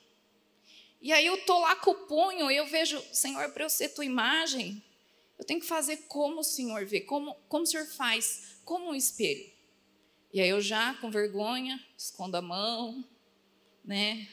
E 1.00 1.12
aí 1.12 1.26
eu 1.26 1.36
estou 1.36 1.60
lá 1.60 1.76
com 1.76 1.92
o 1.92 2.06
punho 2.06 2.50
e 2.50 2.56
eu 2.56 2.66
vejo, 2.66 3.00
Senhor, 3.12 3.50
para 3.52 3.64
eu 3.64 3.70
ser 3.70 3.90
tua 3.90 4.04
imagem, 4.04 4.82
eu 5.38 5.44
tenho 5.44 5.60
que 5.60 5.66
fazer 5.66 5.98
como 6.08 6.40
o 6.40 6.44
Senhor 6.44 6.84
vê, 6.84 7.00
como, 7.00 7.34
como 7.48 7.62
o 7.62 7.66
Senhor 7.66 7.86
faz, 7.86 8.58
como 8.64 8.90
um 8.90 8.94
espelho. 8.94 9.57
E 10.32 10.40
aí 10.40 10.48
eu 10.48 10.60
já, 10.60 10.94
com 10.94 11.10
vergonha, 11.10 11.82
escondo 11.96 12.36
a 12.36 12.42
mão, 12.42 13.02
né? 13.82 14.28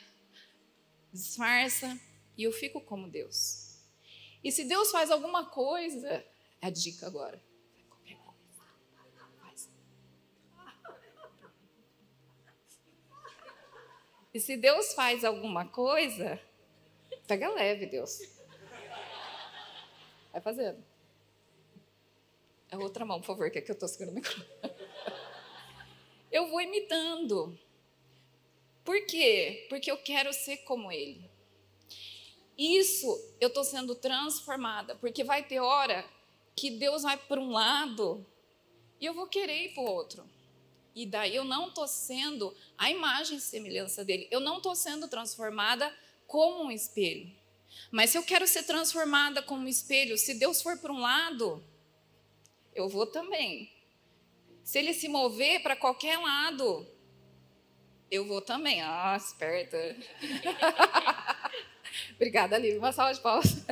Disfarça 1.13 1.97
e 2.37 2.43
eu 2.43 2.51
fico 2.51 2.81
como 2.81 3.09
Deus. 3.09 3.79
E 4.43 4.51
se 4.51 4.65
Deus 4.65 4.91
faz 4.91 5.09
alguma 5.09 5.45
coisa, 5.45 6.07
é 6.61 6.67
a 6.67 6.69
dica 6.69 7.07
agora. 7.07 7.41
E 14.33 14.39
se 14.41 14.57
Deus 14.57 14.93
faz 14.93 15.23
alguma 15.23 15.65
coisa, 15.65 16.37
pega 17.25 17.47
leve, 17.47 17.85
Deus. 17.85 18.19
Vai 20.33 20.41
fazendo. 20.41 20.83
A 22.69 22.77
outra 22.77 23.05
mão, 23.05 23.21
por 23.21 23.27
favor, 23.27 23.49
que 23.49 23.59
é 23.59 23.61
que 23.61 23.71
eu 23.71 23.75
estou 23.75 23.87
segurando 23.87 24.11
o 24.11 24.15
microfone. 24.15 24.74
Eu 26.35 26.47
vou 26.47 26.59
imitando. 26.59 27.57
Por 28.83 29.05
quê? 29.05 29.67
Porque 29.69 29.89
eu 29.89 29.97
quero 29.97 30.33
ser 30.33 30.57
como 30.65 30.91
ele. 30.91 31.31
Isso 32.57 33.07
eu 33.39 33.47
estou 33.47 33.63
sendo 33.63 33.95
transformada, 33.95 34.95
porque 34.95 35.23
vai 35.23 35.43
ter 35.43 35.61
hora 35.61 36.05
que 36.53 36.71
Deus 36.71 37.03
vai 37.03 37.15
para 37.15 37.39
um 37.39 37.51
lado 37.51 38.25
e 38.99 39.05
eu 39.05 39.13
vou 39.13 39.27
querer 39.27 39.67
ir 39.67 39.73
para 39.75 39.83
o 39.83 39.89
outro. 39.89 40.29
E 40.93 41.05
daí 41.05 41.33
eu 41.33 41.45
não 41.45 41.69
estou 41.69 41.87
sendo 41.87 42.53
a 42.77 42.91
imagem 42.91 43.37
e 43.37 43.41
semelhança 43.41 44.03
dele. 44.03 44.27
Eu 44.29 44.41
não 44.41 44.57
estou 44.57 44.75
sendo 44.75 45.07
transformada 45.07 45.89
como 46.27 46.65
um 46.65 46.71
espelho. 46.71 47.33
Mas 47.89 48.09
se 48.09 48.17
eu 48.17 48.23
quero 48.23 48.45
ser 48.45 48.63
transformada 48.63 49.41
como 49.41 49.63
um 49.63 49.69
espelho, 49.69 50.17
se 50.17 50.33
Deus 50.33 50.61
for 50.61 50.77
para 50.79 50.91
um 50.91 50.99
lado, 50.99 51.63
eu 52.73 52.89
vou 52.89 53.07
também. 53.07 53.74
Se 54.65 54.79
ele 54.79 54.93
se 54.95 55.07
mover 55.07 55.61
para 55.61 55.75
qualquer 55.75 56.17
lado, 56.17 56.87
eu 58.09 58.25
vou 58.25 58.41
também. 58.41 58.81
Ah, 58.81 59.15
esperta. 59.15 59.77
Obrigada, 62.15 62.57
Lívia. 62.57 62.79
Uma 62.79 62.91
salva 62.91 63.13
de 63.13 63.21
palmas. 63.21 63.63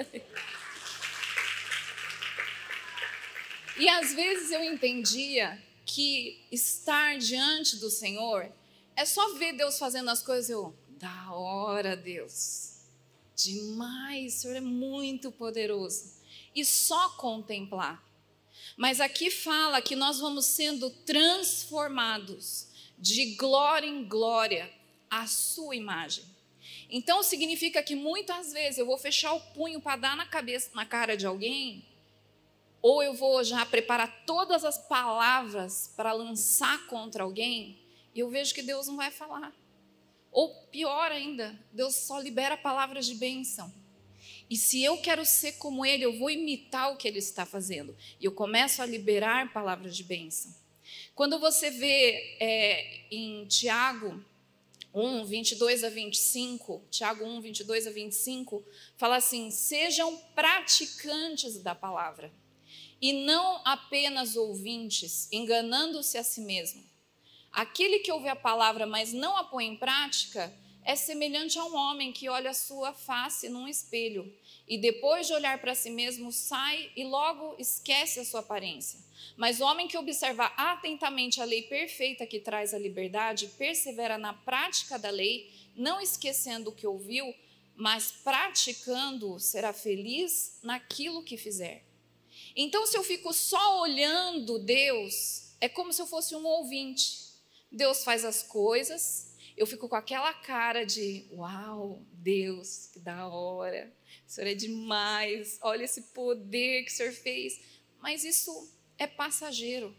e 3.75 3.89
às 3.89 4.13
vezes 4.13 4.51
eu 4.51 4.63
entendia 4.63 5.59
que 5.83 6.45
estar 6.51 7.17
diante 7.17 7.77
do 7.77 7.89
Senhor 7.89 8.51
é 8.95 9.03
só 9.03 9.33
ver 9.33 9.53
Deus 9.53 9.79
fazendo 9.79 10.11
as 10.11 10.21
coisas. 10.21 10.51
Eu, 10.51 10.77
da 10.89 11.33
hora, 11.33 11.97
Deus. 11.97 12.83
Demais, 13.35 14.35
o 14.35 14.41
Senhor 14.41 14.57
é 14.57 14.61
muito 14.61 15.31
poderoso. 15.31 16.13
E 16.53 16.63
só 16.63 17.09
contemplar. 17.17 18.12
Mas 18.77 18.99
aqui 18.99 19.29
fala 19.29 19.81
que 19.81 19.95
nós 19.95 20.19
vamos 20.19 20.45
sendo 20.45 20.89
transformados 20.89 22.67
de 22.97 23.35
glória 23.35 23.87
em 23.87 24.07
glória 24.07 24.71
a 25.09 25.27
sua 25.27 25.75
imagem. 25.75 26.23
Então 26.89 27.21
significa 27.23 27.83
que 27.83 27.95
muitas 27.95 28.53
vezes 28.53 28.77
eu 28.77 28.85
vou 28.85 28.97
fechar 28.97 29.33
o 29.33 29.41
punho 29.53 29.81
para 29.81 29.97
dar 29.97 30.17
na 30.17 30.25
cabeça, 30.25 30.71
na 30.73 30.85
cara 30.85 31.17
de 31.17 31.25
alguém, 31.25 31.85
ou 32.81 33.01
eu 33.01 33.13
vou 33.13 33.43
já 33.43 33.65
preparar 33.65 34.25
todas 34.25 34.65
as 34.65 34.77
palavras 34.77 35.91
para 35.95 36.11
lançar 36.11 36.85
contra 36.87 37.23
alguém, 37.23 37.79
e 38.13 38.19
eu 38.19 38.29
vejo 38.29 38.53
que 38.53 38.61
Deus 38.61 38.87
não 38.87 38.97
vai 38.97 39.09
falar. 39.09 39.53
Ou 40.31 40.49
pior 40.71 41.11
ainda, 41.11 41.57
Deus 41.71 41.95
só 41.95 42.19
libera 42.19 42.57
palavras 42.57 43.05
de 43.05 43.15
bênção. 43.15 43.73
E 44.53 44.55
se 44.55 44.83
eu 44.83 44.99
quero 44.99 45.25
ser 45.25 45.53
como 45.53 45.83
Ele, 45.83 46.05
eu 46.05 46.15
vou 46.19 46.29
imitar 46.29 46.91
o 46.91 46.95
que 46.95 47.07
Ele 47.07 47.17
está 47.17 47.43
fazendo. 47.43 47.97
E 48.21 48.25
eu 48.25 48.31
começo 48.31 48.83
a 48.83 48.85
liberar 48.85 49.51
palavras 49.51 49.97
de 49.97 50.03
bênção. 50.03 50.53
Quando 51.15 51.39
você 51.39 51.71
vê 51.71 52.37
é, 52.39 53.01
em 53.09 53.47
Tiago 53.47 54.23
1, 54.93 55.25
22 55.25 55.83
a 55.83 55.89
25, 55.89 56.83
Tiago 56.91 57.25
1, 57.25 57.41
22 57.41 57.87
a 57.87 57.89
25, 57.89 58.63
fala 58.95 59.15
assim: 59.15 59.49
sejam 59.49 60.15
praticantes 60.35 61.59
da 61.63 61.73
palavra 61.73 62.31
e 63.01 63.25
não 63.25 63.59
apenas 63.65 64.35
ouvintes, 64.35 65.29
enganando-se 65.31 66.15
a 66.15 66.23
si 66.23 66.41
mesmo. 66.41 66.83
Aquele 67.51 68.01
que 68.01 68.11
ouve 68.11 68.29
a 68.29 68.35
palavra, 68.35 68.85
mas 68.85 69.13
não 69.13 69.35
a 69.35 69.45
põe 69.45 69.65
em 69.65 69.75
prática, 69.75 70.53
é 70.85 70.95
semelhante 70.95 71.57
a 71.57 71.65
um 71.65 71.75
homem 71.75 72.11
que 72.11 72.29
olha 72.29 72.51
a 72.51 72.53
sua 72.53 72.93
face 72.93 73.49
num 73.49 73.67
espelho 73.67 74.31
e 74.67 74.77
depois 74.77 75.27
de 75.27 75.33
olhar 75.33 75.59
para 75.59 75.75
si 75.75 75.89
mesmo 75.89 76.31
sai 76.31 76.91
e 76.95 77.03
logo 77.03 77.55
esquece 77.59 78.19
a 78.19 78.25
sua 78.25 78.39
aparência. 78.39 78.99
Mas 79.35 79.59
o 79.59 79.65
homem 79.65 79.87
que 79.87 79.97
observa 79.97 80.45
atentamente 80.57 81.41
a 81.41 81.45
lei 81.45 81.63
perfeita 81.63 82.25
que 82.25 82.39
traz 82.39 82.73
a 82.73 82.79
liberdade, 82.79 83.47
persevera 83.57 84.17
na 84.17 84.33
prática 84.33 84.97
da 84.97 85.09
lei, 85.09 85.51
não 85.75 85.99
esquecendo 85.99 86.69
o 86.69 86.75
que 86.75 86.87
ouviu, 86.87 87.33
mas 87.75 88.11
praticando, 88.23 89.39
será 89.39 89.73
feliz 89.73 90.59
naquilo 90.61 91.23
que 91.23 91.37
fizer. 91.37 91.83
Então, 92.55 92.85
se 92.85 92.95
eu 92.95 93.03
fico 93.03 93.33
só 93.33 93.81
olhando 93.81 94.59
Deus, 94.59 95.55
é 95.59 95.67
como 95.67 95.91
se 95.91 96.01
eu 96.01 96.05
fosse 96.05 96.35
um 96.35 96.45
ouvinte. 96.45 97.23
Deus 97.71 98.03
faz 98.03 98.23
as 98.23 98.43
coisas, 98.43 99.33
eu 99.57 99.65
fico 99.65 99.89
com 99.89 99.95
aquela 99.95 100.33
cara 100.33 100.85
de: 100.85 101.25
Uau, 101.31 102.01
Deus, 102.11 102.87
que 102.93 102.99
da 102.99 103.27
hora, 103.27 103.91
o 104.33 104.35
Senhor 104.35 104.47
é 104.47 104.55
demais, 104.55 105.59
olha 105.61 105.83
esse 105.83 106.01
poder 106.01 106.85
que 106.85 106.91
o 106.91 106.95
Senhor 106.95 107.13
fez. 107.13 107.59
Mas 107.99 108.23
isso 108.23 108.67
é 108.97 109.05
passageiro. 109.05 109.95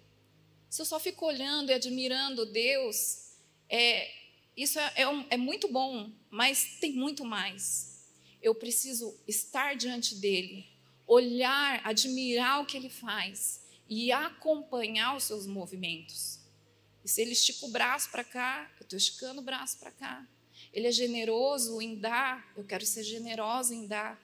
Se 0.69 0.83
eu 0.83 0.87
só 0.87 0.99
fico 0.99 1.25
olhando 1.25 1.71
e 1.71 1.73
admirando 1.73 2.45
Deus, 2.45 3.37
é, 3.69 4.13
isso 4.57 4.77
é, 4.81 4.93
é, 4.97 5.09
um, 5.09 5.25
é 5.31 5.37
muito 5.37 5.69
bom, 5.69 6.11
mas 6.29 6.81
tem 6.81 6.95
muito 6.95 7.25
mais. 7.25 8.09
Eu 8.43 8.57
preciso 8.57 9.17
estar 9.29 9.77
diante 9.77 10.17
dele, 10.17 10.67
olhar, 11.07 11.81
admirar 11.85 12.61
o 12.61 12.67
que 12.67 12.77
ele 12.77 12.91
faz 12.91 13.63
e 13.89 14.11
acompanhar 14.11 15.17
os 15.17 15.23
seus 15.23 15.47
movimentos. 15.47 16.41
E 17.05 17.09
se 17.09 17.23
ele 17.23 17.35
estica 17.35 17.67
o 17.67 17.71
braço 17.71 18.11
para 18.11 18.25
cá, 18.25 18.69
eu 18.81 18.83
estou 18.83 18.97
esticando 18.97 19.41
o 19.41 19.45
braço 19.45 19.79
para 19.79 19.93
cá. 19.93 20.27
Ele 20.73 20.89
é 20.89 20.93
generoso 20.93 21.81
em 21.81 21.95
dar, 21.95 22.53
eu 22.57 22.65
quero 22.65 22.85
ser 22.85 23.05
generosa 23.05 23.73
em 23.73 23.87
dar. 23.87 24.24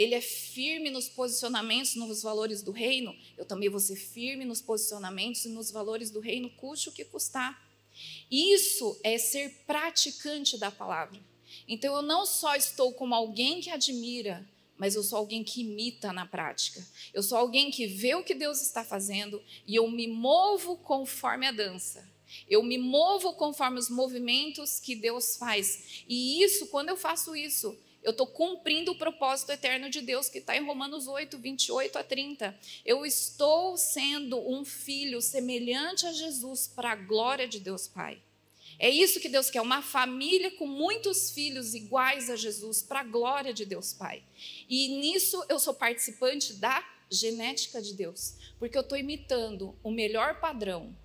Ele 0.00 0.14
é 0.14 0.20
firme 0.22 0.88
nos 0.88 1.10
posicionamentos, 1.10 1.94
nos 1.94 2.22
valores 2.22 2.62
do 2.62 2.70
reino, 2.70 3.14
eu 3.36 3.44
também 3.44 3.68
vou 3.68 3.78
ser 3.78 3.96
firme 3.96 4.46
nos 4.46 4.62
posicionamentos 4.62 5.44
e 5.44 5.50
nos 5.50 5.70
valores 5.70 6.10
do 6.10 6.20
reino, 6.20 6.48
custe 6.56 6.88
o 6.88 6.92
que 6.92 7.04
custar. 7.04 7.62
Isso 8.30 8.98
é 9.04 9.18
ser 9.18 9.50
praticante 9.66 10.56
da 10.56 10.70
palavra. 10.70 11.20
Então 11.68 11.94
eu 11.94 12.00
não 12.00 12.24
só 12.24 12.56
estou 12.56 12.94
como 12.94 13.14
alguém 13.14 13.60
que 13.60 13.68
admira, 13.68 14.48
mas 14.78 14.94
eu 14.94 15.02
sou 15.02 15.18
alguém 15.18 15.44
que 15.44 15.60
imita 15.60 16.14
na 16.14 16.24
prática. 16.24 16.82
Eu 17.12 17.22
sou 17.22 17.36
alguém 17.36 17.70
que 17.70 17.86
vê 17.86 18.14
o 18.14 18.24
que 18.24 18.34
Deus 18.34 18.62
está 18.62 18.82
fazendo 18.82 19.42
e 19.66 19.74
eu 19.74 19.86
me 19.90 20.08
movo 20.08 20.78
conforme 20.78 21.46
a 21.46 21.52
dança. 21.52 22.10
Eu 22.48 22.62
me 22.62 22.78
movo 22.78 23.34
conforme 23.34 23.78
os 23.78 23.90
movimentos 23.90 24.80
que 24.80 24.96
Deus 24.96 25.36
faz. 25.36 26.04
E 26.08 26.42
isso, 26.42 26.68
quando 26.68 26.88
eu 26.88 26.96
faço 26.96 27.36
isso, 27.36 27.78
eu 28.02 28.12
estou 28.12 28.26
cumprindo 28.26 28.92
o 28.92 28.98
propósito 28.98 29.52
eterno 29.52 29.90
de 29.90 30.00
Deus 30.00 30.28
que 30.28 30.38
está 30.38 30.56
em 30.56 30.64
Romanos 30.64 31.06
8, 31.06 31.36
28 31.38 31.98
a 31.98 32.04
30. 32.04 32.58
Eu 32.84 33.04
estou 33.04 33.76
sendo 33.76 34.38
um 34.50 34.64
filho 34.64 35.20
semelhante 35.20 36.06
a 36.06 36.12
Jesus 36.12 36.66
para 36.66 36.92
a 36.92 36.96
glória 36.96 37.46
de 37.46 37.60
Deus 37.60 37.86
Pai. 37.86 38.20
É 38.78 38.88
isso 38.88 39.20
que 39.20 39.28
Deus 39.28 39.50
quer, 39.50 39.60
uma 39.60 39.82
família 39.82 40.50
com 40.52 40.66
muitos 40.66 41.30
filhos 41.30 41.74
iguais 41.74 42.30
a 42.30 42.36
Jesus, 42.36 42.80
para 42.80 43.00
a 43.00 43.04
glória 43.04 43.52
de 43.52 43.66
Deus 43.66 43.92
Pai. 43.92 44.22
E 44.66 44.88
nisso 44.88 45.44
eu 45.50 45.58
sou 45.58 45.74
participante 45.74 46.54
da 46.54 46.82
genética 47.10 47.82
de 47.82 47.92
Deus, 47.92 48.36
porque 48.58 48.78
eu 48.78 48.82
estou 48.82 48.96
imitando 48.96 49.76
o 49.82 49.90
melhor 49.90 50.40
padrão, 50.40 50.96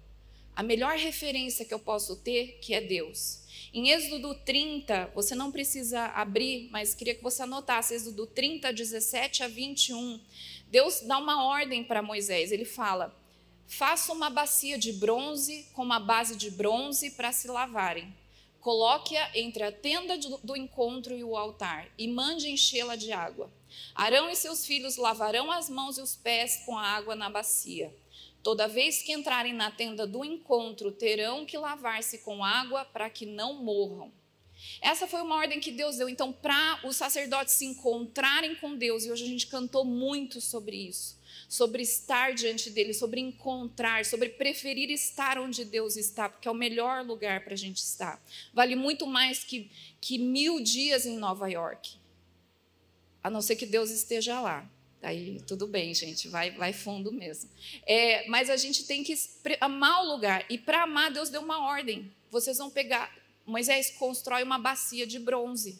a 0.56 0.64
melhor 0.64 0.96
referência 0.96 1.66
que 1.66 1.74
eu 1.74 1.80
posso 1.80 2.16
ter, 2.16 2.60
que 2.62 2.74
é 2.74 2.80
Deus. 2.80 3.45
Em 3.76 3.92
Êxodo 3.92 4.34
30, 4.34 5.12
você 5.14 5.36
não 5.36 5.52
precisa 5.52 6.06
abrir, 6.06 6.70
mas 6.72 6.96
queria 6.96 7.14
que 7.14 7.22
você 7.22 7.44
anotasse, 7.44 7.94
Êxodo 7.94 8.26
30, 8.26 8.72
17 8.72 9.44
a 9.44 9.50
21. 9.50 10.18
Deus 10.72 11.02
dá 11.02 11.18
uma 11.18 11.44
ordem 11.44 11.84
para 11.84 12.02
Moisés, 12.02 12.54
ele 12.54 12.64
fala 12.64 13.14
Faça 13.68 14.14
uma 14.14 14.30
bacia 14.30 14.78
de 14.78 14.94
bronze 14.94 15.68
com 15.74 15.84
uma 15.84 16.00
base 16.00 16.38
de 16.38 16.50
bronze 16.50 17.12
para 17.12 17.34
se 17.34 17.50
lavarem. 17.50 18.16
Coloque-a 18.62 19.38
entre 19.38 19.64
a 19.64 19.74
tenda 19.74 20.18
do 20.42 20.56
encontro 20.56 21.14
e 21.14 21.26
o 21.26 21.36
altar 21.36 21.90
e 21.98 22.08
mande 22.08 22.50
enchê-la 22.50 22.96
de 22.96 23.12
água. 23.12 23.52
Arão 23.94 24.30
e 24.30 24.38
seus 24.38 24.66
filhos 24.66 24.96
lavarão 24.96 25.52
as 25.52 25.70
mãos 25.70 25.98
e 25.98 26.02
os 26.02 26.16
pés 26.16 26.64
com 26.66 26.78
a 26.78 26.82
água 26.82 27.14
na 27.14 27.30
bacia. 27.30 27.94
Toda 28.46 28.68
vez 28.68 29.02
que 29.02 29.12
entrarem 29.12 29.54
na 29.54 29.72
tenda 29.72 30.06
do 30.06 30.24
encontro, 30.24 30.92
terão 30.92 31.48
que 31.48 31.58
lavar-se 31.58 32.20
com 32.20 32.44
água 32.44 32.86
para 32.86 33.10
que 33.10 33.26
não 33.26 33.56
morram. 33.56 34.14
Essa 34.80 35.08
foi 35.08 35.20
uma 35.24 35.38
ordem 35.38 35.60
que 35.60 35.72
Deus 35.72 35.98
deu, 35.98 36.08
então, 36.08 36.32
para 36.32 36.80
os 36.84 36.96
sacerdotes 36.96 37.56
se 37.56 37.66
encontrarem 37.66 38.54
com 38.54 38.76
Deus, 38.76 39.04
e 39.04 39.12
hoje 39.12 39.24
a 39.24 39.28
gente 39.28 39.48
cantou 39.48 39.84
muito 39.84 40.40
sobre 40.40 40.78
isso 40.78 41.20
sobre 41.50 41.84
estar 41.84 42.34
diante 42.34 42.70
dele, 42.70 42.94
sobre 42.94 43.20
encontrar, 43.20 44.06
sobre 44.06 44.30
preferir 44.30 44.90
estar 44.90 45.38
onde 45.38 45.64
Deus 45.64 45.96
está, 45.96 46.28
porque 46.28 46.48
é 46.48 46.52
o 46.52 46.56
melhor 46.56 47.06
lugar 47.06 47.44
para 47.44 47.54
a 47.54 47.58
gente 47.58 47.78
estar. 47.78 48.24
Vale 48.54 48.76
muito 48.76 49.06
mais 49.06 49.44
que, 49.44 49.70
que 50.02 50.18
mil 50.18 50.60
dias 50.60 51.06
em 51.06 51.18
Nova 51.18 51.48
York, 51.48 51.98
a 53.24 53.30
não 53.30 53.42
ser 53.42 53.56
que 53.56 53.66
Deus 53.66 53.90
esteja 53.90 54.40
lá. 54.40 54.70
Aí 55.06 55.40
tudo 55.48 55.68
bem, 55.68 55.94
gente, 55.94 56.28
vai, 56.28 56.50
vai 56.52 56.74
fundo 56.74 57.12
mesmo. 57.12 57.50
É, 57.86 58.28
mas 58.28 58.50
a 58.50 58.58
gente 58.58 58.86
tem 58.86 59.04
que 59.04 59.16
amar 59.62 60.04
o 60.04 60.08
lugar. 60.08 60.44
E 60.50 60.58
para 60.58 60.84
amar, 60.84 61.12
Deus 61.12 61.30
deu 61.30 61.42
uma 61.42 61.64
ordem. 61.64 62.12
Vocês 62.32 62.58
vão 62.58 62.72
pegar. 62.72 63.16
Moisés 63.46 63.92
constrói 63.92 64.42
uma 64.42 64.58
bacia 64.58 65.06
de 65.06 65.20
bronze 65.20 65.80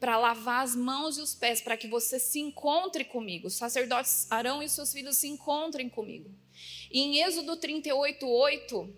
para 0.00 0.18
lavar 0.18 0.64
as 0.64 0.74
mãos 0.74 1.16
e 1.16 1.20
os 1.20 1.32
pés, 1.32 1.60
para 1.60 1.76
que 1.76 1.86
você 1.86 2.18
se 2.18 2.40
encontre 2.40 3.04
comigo. 3.04 3.46
Os 3.46 3.54
sacerdotes 3.54 4.26
Arão 4.28 4.60
e 4.60 4.68
seus 4.68 4.92
filhos 4.92 5.16
se 5.16 5.28
encontrem 5.28 5.88
comigo. 5.88 6.28
E 6.90 7.00
em 7.00 7.22
Êxodo 7.22 7.56
38, 7.56 8.26
8, 8.26 8.96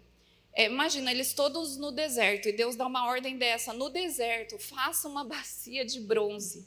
é, 0.54 0.64
imagina, 0.64 1.10
eles 1.10 1.34
todos 1.34 1.76
no 1.76 1.92
deserto, 1.92 2.48
e 2.48 2.52
Deus 2.52 2.76
dá 2.76 2.86
uma 2.86 3.06
ordem 3.06 3.36
dessa: 3.36 3.74
no 3.74 3.90
deserto, 3.90 4.58
faça 4.58 5.06
uma 5.06 5.24
bacia 5.24 5.84
de 5.84 6.00
bronze. 6.00 6.66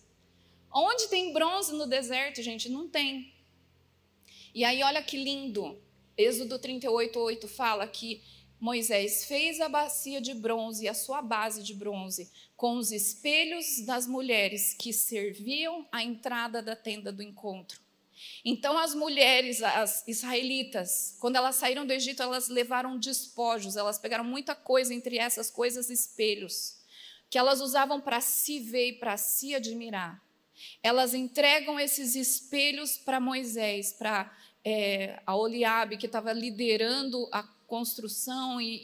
Onde 0.79 1.07
tem 1.07 1.33
bronze 1.33 1.73
no 1.73 1.87
deserto, 1.87 2.39
gente? 2.43 2.69
Não 2.69 2.87
tem. 2.87 3.33
E 4.53 4.63
aí, 4.63 4.83
olha 4.83 5.01
que 5.01 5.17
lindo. 5.17 5.81
Êxodo 6.15 6.59
38, 6.59 7.19
8 7.19 7.47
fala 7.47 7.87
que 7.87 8.21
Moisés 8.59 9.25
fez 9.25 9.59
a 9.59 9.67
bacia 9.67 10.21
de 10.21 10.35
bronze, 10.35 10.87
a 10.87 10.93
sua 10.93 11.19
base 11.19 11.63
de 11.63 11.73
bronze, 11.73 12.31
com 12.55 12.77
os 12.77 12.91
espelhos 12.91 13.83
das 13.87 14.05
mulheres 14.05 14.75
que 14.75 14.93
serviam 14.93 15.87
à 15.91 16.03
entrada 16.03 16.61
da 16.61 16.75
tenda 16.75 17.11
do 17.11 17.23
encontro. 17.23 17.81
Então, 18.45 18.77
as 18.77 18.93
mulheres, 18.93 19.63
as 19.63 20.07
israelitas, 20.07 21.17
quando 21.19 21.37
elas 21.37 21.55
saíram 21.55 21.87
do 21.87 21.93
Egito, 21.93 22.21
elas 22.21 22.49
levaram 22.49 22.99
despojos, 22.99 23.75
elas 23.75 23.97
pegaram 23.97 24.23
muita 24.23 24.53
coisa, 24.53 24.93
entre 24.93 25.17
essas 25.17 25.49
coisas, 25.49 25.89
espelhos, 25.89 26.77
que 27.31 27.37
elas 27.39 27.61
usavam 27.61 27.99
para 27.99 28.21
se 28.21 28.59
ver 28.59 28.89
e 28.89 28.93
para 28.93 29.17
se 29.17 29.55
admirar. 29.55 30.26
Elas 30.81 31.13
entregam 31.13 31.79
esses 31.79 32.15
espelhos 32.15 32.97
para 32.97 33.19
Moisés, 33.19 33.93
para 33.93 34.31
é, 34.63 35.21
a 35.25 35.35
Oliabe, 35.35 35.97
que 35.97 36.05
estava 36.05 36.33
liderando 36.33 37.29
a 37.31 37.43
construção 37.67 38.59
e, 38.59 38.75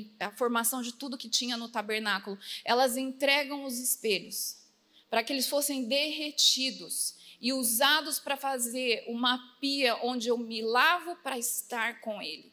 e, 0.00 0.16
a 0.20 0.30
formação 0.30 0.80
de 0.80 0.92
tudo 0.92 1.18
que 1.18 1.28
tinha 1.28 1.56
no 1.56 1.68
tabernáculo, 1.68 2.38
elas 2.64 2.96
entregam 2.96 3.64
os 3.64 3.78
espelhos 3.78 4.56
para 5.10 5.22
que 5.22 5.32
eles 5.32 5.48
fossem 5.48 5.84
derretidos 5.84 7.16
e 7.40 7.52
usados 7.52 8.18
para 8.18 8.36
fazer 8.36 9.04
uma 9.08 9.38
pia 9.60 9.96
onde 10.02 10.28
eu 10.28 10.36
me 10.36 10.60
lavo 10.60 11.16
para 11.16 11.38
estar 11.38 12.00
com 12.00 12.20
ele. 12.20 12.52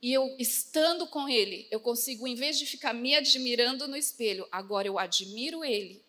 E 0.00 0.12
eu 0.12 0.36
estando 0.38 1.06
com 1.06 1.28
ele, 1.28 1.66
eu 1.70 1.80
consigo, 1.80 2.26
em 2.26 2.34
vez 2.34 2.58
de 2.58 2.66
ficar 2.66 2.92
me 2.92 3.14
admirando 3.16 3.88
no 3.88 3.96
espelho, 3.96 4.46
agora 4.50 4.86
eu 4.86 4.98
admiro 4.98 5.64
ele 5.64 6.07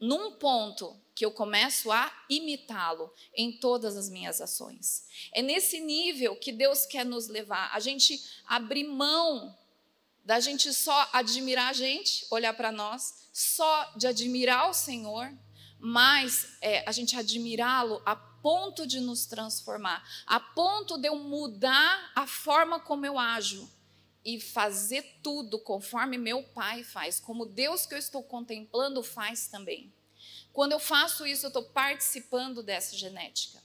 num 0.00 0.32
ponto 0.32 0.96
que 1.14 1.24
eu 1.24 1.30
começo 1.30 1.90
a 1.90 2.12
imitá-lo 2.28 3.12
em 3.34 3.52
todas 3.52 3.96
as 3.96 4.10
minhas 4.10 4.40
ações. 4.40 5.06
É 5.32 5.40
nesse 5.40 5.80
nível 5.80 6.36
que 6.36 6.52
Deus 6.52 6.84
quer 6.84 7.04
nos 7.06 7.28
levar, 7.28 7.70
a 7.72 7.80
gente 7.80 8.22
abrir 8.46 8.84
mão 8.84 9.56
da 10.24 10.40
gente 10.40 10.72
só 10.74 11.08
admirar 11.12 11.70
a 11.70 11.72
gente, 11.72 12.26
olhar 12.30 12.52
para 12.52 12.72
nós, 12.72 13.28
só 13.32 13.92
de 13.96 14.06
admirar 14.06 14.68
o 14.68 14.74
Senhor, 14.74 15.32
mas 15.78 16.48
é, 16.60 16.84
a 16.86 16.92
gente 16.92 17.16
admirá-lo 17.16 18.02
a 18.04 18.16
ponto 18.16 18.86
de 18.86 19.00
nos 19.00 19.24
transformar, 19.24 20.06
a 20.26 20.38
ponto 20.38 20.98
de 20.98 21.08
eu 21.08 21.16
mudar 21.16 22.12
a 22.14 22.26
forma 22.26 22.78
como 22.80 23.06
eu 23.06 23.18
ajo 23.18 23.70
e 24.26 24.40
fazer 24.40 25.20
tudo 25.22 25.56
conforme 25.56 26.18
meu 26.18 26.42
Pai 26.42 26.82
faz, 26.82 27.20
como 27.20 27.46
Deus 27.46 27.86
que 27.86 27.94
eu 27.94 27.98
estou 27.98 28.24
contemplando 28.24 29.00
faz 29.00 29.46
também. 29.46 29.94
Quando 30.52 30.72
eu 30.72 30.80
faço 30.80 31.24
isso, 31.24 31.46
eu 31.46 31.48
estou 31.48 31.62
participando 31.62 32.60
dessa 32.60 32.96
genética. 32.96 33.62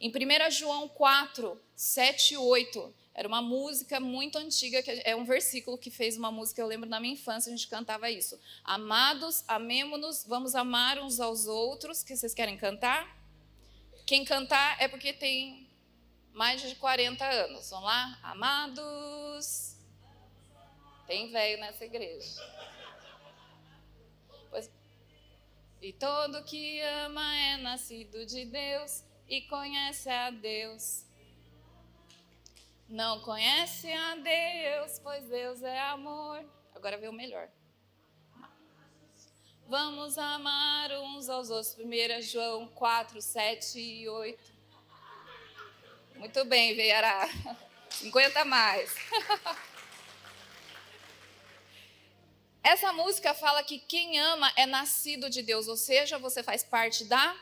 Em 0.00 0.08
1 0.08 0.50
João 0.52 0.88
4, 0.88 1.60
7 1.74 2.34
e 2.34 2.36
8, 2.36 2.94
era 3.12 3.26
uma 3.26 3.42
música 3.42 3.98
muito 3.98 4.38
antiga, 4.38 4.84
que 4.84 5.02
é 5.04 5.16
um 5.16 5.24
versículo 5.24 5.76
que 5.76 5.90
fez 5.90 6.16
uma 6.16 6.30
música, 6.30 6.62
eu 6.62 6.66
lembro 6.68 6.88
na 6.88 7.00
minha 7.00 7.14
infância, 7.14 7.52
a 7.52 7.56
gente 7.56 7.66
cantava 7.66 8.08
isso. 8.08 8.38
Amados, 8.62 9.42
amemo-nos, 9.48 10.24
vamos 10.28 10.54
amar 10.54 10.96
uns 11.00 11.18
aos 11.18 11.48
outros, 11.48 12.04
que 12.04 12.16
vocês 12.16 12.32
querem 12.32 12.56
cantar? 12.56 13.20
Quem 14.06 14.24
cantar 14.24 14.80
é 14.80 14.86
porque 14.86 15.12
tem 15.12 15.68
mais 16.32 16.62
de 16.62 16.76
40 16.76 17.24
anos. 17.24 17.70
Vamos 17.70 17.86
lá? 17.86 18.18
Amados. 18.22 19.73
Tem 21.06 21.30
velho 21.30 21.60
nessa 21.60 21.84
igreja. 21.84 22.40
E 25.84 25.92
todo 25.92 26.42
que 26.44 26.80
ama 26.80 27.36
é 27.36 27.58
nascido 27.58 28.24
de 28.24 28.46
Deus 28.46 29.04
e 29.28 29.42
conhece 29.42 30.08
a 30.08 30.30
Deus. 30.30 31.04
Não 32.88 33.20
conhece 33.20 33.92
a 33.92 34.14
Deus, 34.16 34.98
pois 35.00 35.28
Deus 35.28 35.62
é 35.62 35.78
amor. 35.80 36.42
Agora 36.74 36.96
vê 36.96 37.06
o 37.06 37.12
melhor. 37.12 37.50
Vamos 39.68 40.16
amar 40.16 40.90
uns 40.92 41.28
aos 41.28 41.50
outros. 41.50 41.76
1 41.78 42.22
João 42.22 42.66
4, 42.68 43.20
7 43.20 43.78
e 43.78 44.08
8. 44.08 44.52
Muito 46.16 46.46
bem, 46.46 46.74
Veiará. 46.74 47.28
50 47.90 48.42
mais. 48.46 48.94
Essa 52.64 52.94
música 52.94 53.34
fala 53.34 53.62
que 53.62 53.78
quem 53.78 54.18
ama 54.18 54.50
é 54.56 54.64
nascido 54.64 55.28
de 55.28 55.42
Deus, 55.42 55.68
ou 55.68 55.76
seja, 55.76 56.16
você 56.16 56.42
faz 56.42 56.64
parte 56.64 57.04
da 57.04 57.38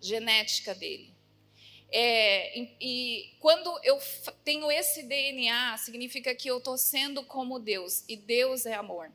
genética 0.00 0.74
dele. 0.74 1.14
É, 1.92 2.58
e, 2.58 2.76
e, 2.80 3.34
quando 3.38 3.70
eu 3.84 4.00
tenho 4.42 4.68
esse 4.72 5.04
DNA, 5.04 5.76
significa 5.78 6.34
que 6.34 6.48
eu 6.48 6.58
estou 6.58 6.76
sendo 6.76 7.22
como 7.22 7.60
Deus, 7.60 8.02
e 8.08 8.16
Deus 8.16 8.66
é 8.66 8.74
amor. 8.74 9.12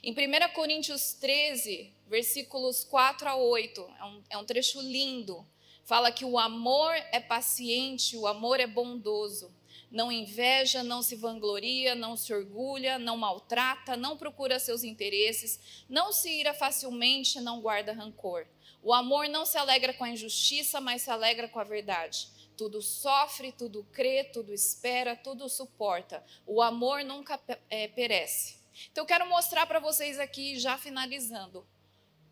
Em 0.00 0.12
1 0.12 0.52
Coríntios 0.54 1.12
13, 1.14 1.92
versículos 2.06 2.84
4 2.84 3.28
a 3.28 3.34
8, 3.34 3.94
é 3.98 4.04
um, 4.04 4.22
é 4.30 4.38
um 4.38 4.44
trecho 4.44 4.80
lindo, 4.80 5.44
fala 5.84 6.12
que 6.12 6.24
o 6.24 6.38
amor 6.38 6.94
é 7.10 7.18
paciente, 7.18 8.16
o 8.16 8.28
amor 8.28 8.60
é 8.60 8.66
bondoso 8.68 9.52
não 9.94 10.10
inveja, 10.10 10.82
não 10.82 11.02
se 11.02 11.14
vangloria, 11.14 11.94
não 11.94 12.16
se 12.16 12.34
orgulha, 12.34 12.98
não 12.98 13.16
maltrata, 13.16 13.96
não 13.96 14.16
procura 14.16 14.58
seus 14.58 14.82
interesses, 14.82 15.84
não 15.88 16.12
se 16.12 16.28
ira 16.28 16.52
facilmente, 16.52 17.40
não 17.40 17.60
guarda 17.60 17.92
rancor. 17.92 18.44
O 18.82 18.92
amor 18.92 19.28
não 19.28 19.46
se 19.46 19.56
alegra 19.56 19.94
com 19.94 20.02
a 20.02 20.10
injustiça, 20.10 20.80
mas 20.80 21.02
se 21.02 21.10
alegra 21.10 21.48
com 21.48 21.60
a 21.60 21.64
verdade. 21.64 22.28
Tudo 22.56 22.82
sofre, 22.82 23.52
tudo 23.52 23.86
crê, 23.92 24.24
tudo 24.24 24.52
espera, 24.52 25.14
tudo 25.14 25.48
suporta. 25.48 26.24
O 26.44 26.60
amor 26.60 27.04
nunca 27.04 27.40
é, 27.70 27.86
perece. 27.86 28.56
Então, 28.90 29.04
eu 29.04 29.06
quero 29.06 29.28
mostrar 29.28 29.64
para 29.64 29.78
vocês 29.78 30.18
aqui, 30.18 30.58
já 30.58 30.76
finalizando, 30.76 31.64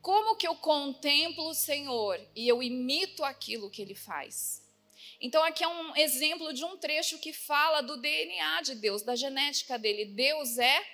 como 0.00 0.34
que 0.34 0.48
eu 0.48 0.56
contemplo 0.56 1.48
o 1.48 1.54
Senhor 1.54 2.20
e 2.34 2.48
eu 2.48 2.60
imito 2.60 3.22
aquilo 3.22 3.70
que 3.70 3.80
Ele 3.80 3.94
faz. 3.94 4.62
Então, 5.24 5.44
aqui 5.44 5.62
é 5.62 5.68
um 5.68 5.96
exemplo 5.96 6.52
de 6.52 6.64
um 6.64 6.76
trecho 6.76 7.16
que 7.16 7.32
fala 7.32 7.80
do 7.80 7.96
DNA 7.96 8.60
de 8.62 8.74
Deus, 8.74 9.02
da 9.02 9.14
genética 9.14 9.78
dele. 9.78 10.04
Deus 10.04 10.58
é 10.58 10.84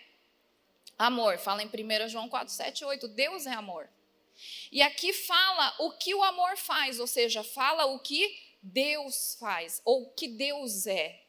amor. 0.98 1.38
Fala 1.38 1.62
em 1.62 1.66
1 1.66 2.08
João 2.10 2.28
4, 2.28 2.52
7, 2.52 2.84
8. 2.84 3.08
Deus 3.08 3.46
é 3.46 3.52
amor. 3.52 3.88
E 4.70 4.82
aqui 4.82 5.14
fala 5.14 5.74
o 5.78 5.92
que 5.92 6.14
o 6.14 6.22
amor 6.22 6.58
faz, 6.58 7.00
ou 7.00 7.06
seja, 7.06 7.42
fala 7.42 7.86
o 7.86 8.00
que 8.00 8.38
Deus 8.62 9.34
faz, 9.40 9.80
ou 9.82 10.02
o 10.02 10.10
que 10.10 10.28
Deus 10.28 10.86
é. 10.86 11.22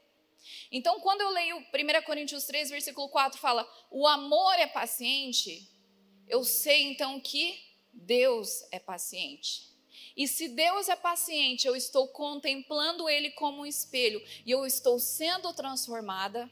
Então, 0.70 1.00
quando 1.00 1.22
eu 1.22 1.30
leio 1.30 1.58
1 1.58 2.02
Coríntios 2.06 2.44
3, 2.44 2.70
versículo 2.70 3.08
4, 3.08 3.40
fala: 3.40 3.66
o 3.90 4.06
amor 4.06 4.56
é 4.56 4.68
paciente, 4.68 5.70
eu 6.28 6.44
sei 6.44 6.84
então 6.84 7.18
que 7.22 7.58
Deus 7.94 8.68
é 8.72 8.80
paciente. 8.80 9.69
E 10.20 10.28
se 10.28 10.50
Deus 10.50 10.90
é 10.90 10.98
paciente, 10.98 11.66
eu 11.66 11.78
estou 11.78 12.06
contemplando 12.10 13.08
Ele 13.08 13.32
como 13.32 13.62
um 13.62 13.66
espelho 13.66 14.22
e 14.46 14.52
eu 14.52 14.66
estou 14.66 15.00
sendo 15.00 15.54
transformada. 15.54 16.52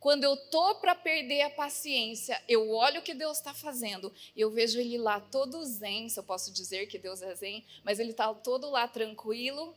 Quando 0.00 0.24
eu 0.24 0.32
estou 0.32 0.76
para 0.76 0.94
perder 0.94 1.42
a 1.42 1.50
paciência, 1.50 2.42
eu 2.48 2.70
olho 2.70 3.00
o 3.00 3.04
que 3.04 3.12
Deus 3.12 3.36
está 3.36 3.52
fazendo 3.52 4.10
e 4.34 4.40
eu 4.40 4.50
vejo 4.50 4.80
Ele 4.80 4.96
lá 4.96 5.20
todo 5.20 5.62
zen, 5.66 6.08
se 6.08 6.18
eu 6.18 6.24
posso 6.24 6.50
dizer 6.50 6.86
que 6.86 6.98
Deus 6.98 7.20
é 7.20 7.34
zen, 7.34 7.62
mas 7.84 7.98
Ele 7.98 8.12
está 8.12 8.32
todo 8.32 8.70
lá 8.70 8.88
tranquilo. 8.88 9.76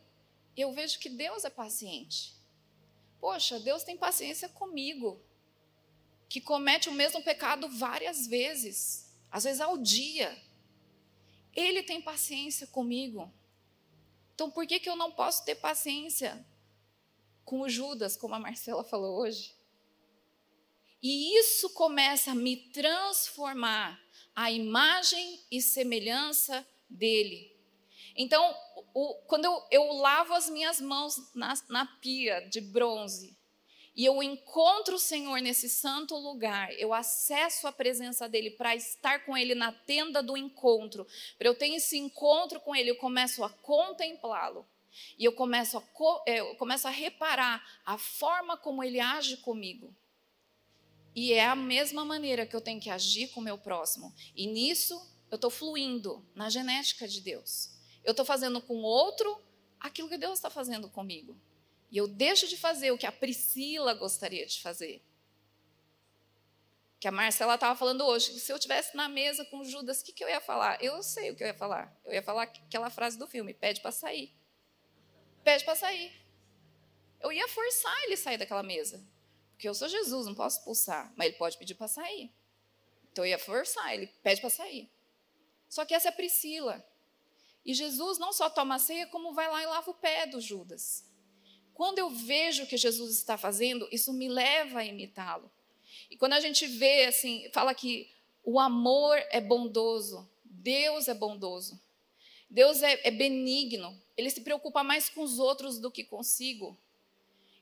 Eu 0.56 0.72
vejo 0.72 0.98
que 0.98 1.10
Deus 1.10 1.44
é 1.44 1.50
paciente. 1.50 2.34
Poxa, 3.20 3.60
Deus 3.60 3.84
tem 3.84 3.98
paciência 3.98 4.48
comigo, 4.48 5.22
que 6.30 6.40
comete 6.40 6.88
o 6.88 6.94
mesmo 6.94 7.22
pecado 7.22 7.68
várias 7.68 8.26
vezes, 8.26 9.14
às 9.30 9.44
vezes 9.44 9.60
ao 9.60 9.78
dia. 9.78 10.47
Ele 11.58 11.82
tem 11.82 12.00
paciência 12.00 12.68
comigo. 12.68 13.34
Então, 14.36 14.52
por 14.52 14.68
que, 14.68 14.80
que 14.80 14.88
eu 14.88 14.96
não 14.96 15.12
posso 15.12 15.44
ter 15.44 15.56
paciência 15.56 16.46
com 17.44 17.62
o 17.62 17.70
Judas, 17.70 18.16
como 18.16 18.36
a 18.36 18.40
Marcela 18.40 18.84
falou 18.84 19.20
hoje? 19.20 19.56
E 21.02 21.40
isso 21.40 21.72
começa 21.72 22.32
a 22.32 22.36
me 22.36 22.70
transformar 22.72 24.00
a 24.36 24.52
imagem 24.52 25.44
e 25.52 25.62
semelhança 25.62 26.68
dele. 26.90 27.56
Então, 28.16 28.56
o, 28.94 29.16
quando 29.28 29.46
eu, 29.46 29.68
eu, 29.72 29.94
lavo 29.94 30.34
as 30.34 30.50
minhas 30.50 30.82
mãos 30.82 31.16
na, 31.34 31.54
na 31.70 31.86
pia 32.00 32.42
de 32.50 32.60
bronze, 32.60 33.37
e 33.98 34.06
eu 34.06 34.22
encontro 34.22 34.96
o 34.96 35.00
Senhor 35.00 35.42
nesse 35.42 35.68
santo 35.68 36.16
lugar, 36.16 36.72
eu 36.74 36.94
acesso 36.94 37.66
a 37.66 37.72
presença 37.72 38.30
dele 38.30 38.52
para 38.52 38.76
estar 38.76 39.26
com 39.26 39.36
ele 39.36 39.56
na 39.56 39.72
tenda 39.72 40.22
do 40.22 40.38
encontro, 40.38 41.08
para 41.36 41.48
eu 41.48 41.56
ter 41.56 41.70
esse 41.70 41.98
encontro 41.98 42.60
com 42.60 42.76
ele, 42.76 42.92
eu 42.92 42.98
começo 42.98 43.44
a 43.44 43.50
contemplá-lo. 43.50 44.68
E 45.18 45.26
eu 45.26 45.34
começo, 45.34 45.80
a, 45.80 45.84
é, 46.28 46.42
eu 46.42 46.56
começo 46.56 46.88
a 46.88 46.92
reparar 46.92 47.64
a 47.84 47.98
forma 47.98 48.56
como 48.56 48.84
ele 48.84 49.00
age 49.00 49.38
comigo. 49.38 49.92
E 51.16 51.34
é 51.34 51.48
a 51.48 51.56
mesma 51.56 52.06
maneira 52.06 52.46
que 52.46 52.56
eu 52.56 52.62
tenho 52.62 52.80
que 52.80 52.92
agir 52.92 53.30
com 53.30 53.40
o 53.40 53.44
meu 53.44 53.58
próximo. 53.58 54.14
E 54.36 54.46
nisso 54.46 54.94
eu 55.32 55.36
estou 55.38 55.50
fluindo 55.50 56.24
na 56.36 56.52
genética 56.52 57.08
de 57.08 57.20
Deus. 57.20 57.72
Eu 58.04 58.12
estou 58.12 58.26
fazendo 58.26 58.62
com 58.62 58.76
o 58.76 58.84
outro 58.84 59.42
aquilo 59.80 60.08
que 60.08 60.18
Deus 60.20 60.34
está 60.34 60.52
fazendo 60.52 60.88
comigo. 60.88 61.36
E 61.90 61.98
eu 61.98 62.08
deixo 62.08 62.48
de 62.48 62.58
fazer 62.58 62.92
o 62.92 62.98
que 62.98 63.06
a 63.06 63.12
Priscila 63.12 63.94
gostaria 63.94 64.46
de 64.46 64.62
fazer. 64.62 65.02
Que 67.00 67.08
a 67.08 67.12
Marcela 67.12 67.56
estava 67.56 67.78
falando 67.78 68.06
hoje, 68.06 68.40
se 68.40 68.52
eu 68.52 68.60
tivesse 68.60 68.96
na 68.96 69.08
mesa 69.08 69.46
com 69.46 69.64
Judas, 69.64 70.02
o 70.02 70.04
que, 70.04 70.12
que 70.12 70.24
eu 70.24 70.30
ia 70.30 70.42
falar? 70.42 70.84
Eu 70.84 71.02
sei 71.04 71.32
o 71.32 71.36
que 71.36 71.44
eu 71.44 71.48
ia 71.48 71.54
falar. 71.54 71.96
Eu 72.04 72.14
ia 72.14 72.24
falar 72.24 72.44
aquela 72.44 72.90
frase 72.90 73.18
do 73.18 73.28
filme: 73.28 73.54
pede 73.54 73.82
para 73.82 73.92
sair. 73.92 74.36
Pede 75.44 75.64
para 75.64 75.76
sair. 75.76 76.12
Eu 77.22 77.32
ia 77.32 77.48
forçar 77.48 78.04
ele 78.04 78.16
a 78.16 78.18
sair 78.18 78.38
daquela 78.38 78.64
mesa. 78.64 79.02
Porque 79.52 79.70
eu 79.70 79.74
sou 79.74 79.88
Jesus, 79.88 80.28
não 80.28 80.36
posso 80.36 80.60
expulsar. 80.60 81.12
Mas 81.16 81.28
ele 81.28 81.38
pode 81.38 81.58
pedir 81.58 81.76
para 81.76 81.88
sair. 81.88 82.32
Então 83.12 83.26
eu 83.26 83.30
ia 83.30 83.40
forçar, 83.40 83.94
ele 83.94 84.08
pede 84.22 84.42
para 84.42 84.50
sair. 84.50 84.92
Só 85.70 85.86
que 85.86 85.94
essa 85.94 86.10
é 86.10 86.12
a 86.12 86.16
Priscila. 86.16 86.86
E 87.66 87.74
Jesus 87.74 88.18
não 88.18 88.32
só 88.32 88.50
toma 88.50 88.76
a 88.76 88.80
ceia, 88.80 89.08
como 89.08 89.34
vai 89.34 89.48
lá 89.50 89.62
e 89.62 89.66
lava 89.66 89.90
o 89.92 89.96
pé 89.96 90.26
do 90.28 90.40
Judas. 90.40 91.07
Quando 91.78 92.00
eu 92.00 92.10
vejo 92.10 92.64
o 92.64 92.66
que 92.66 92.76
Jesus 92.76 93.12
está 93.12 93.38
fazendo, 93.38 93.88
isso 93.92 94.12
me 94.12 94.28
leva 94.28 94.80
a 94.80 94.84
imitá-lo. 94.84 95.48
E 96.10 96.18
quando 96.18 96.34
a 96.34 96.40
gente 96.40 96.66
vê, 96.66 97.06
assim, 97.06 97.48
fala 97.54 97.72
que 97.76 98.10
o 98.44 98.60
amor 98.60 99.16
é 99.30 99.40
bondoso, 99.40 100.28
Deus 100.44 101.08
é 101.08 101.14
bondoso, 101.14 101.80
Deus 102.50 102.82
é, 102.82 103.00
é 103.08 103.12
benigno, 103.12 103.96
ele 104.18 104.32
se 104.32 104.42
preocupa 104.42 104.84
mais 104.84 105.08
com 105.08 105.22
os 105.22 105.38
outros 105.38 105.78
do 105.78 105.92
que 105.92 106.04
consigo. 106.04 106.76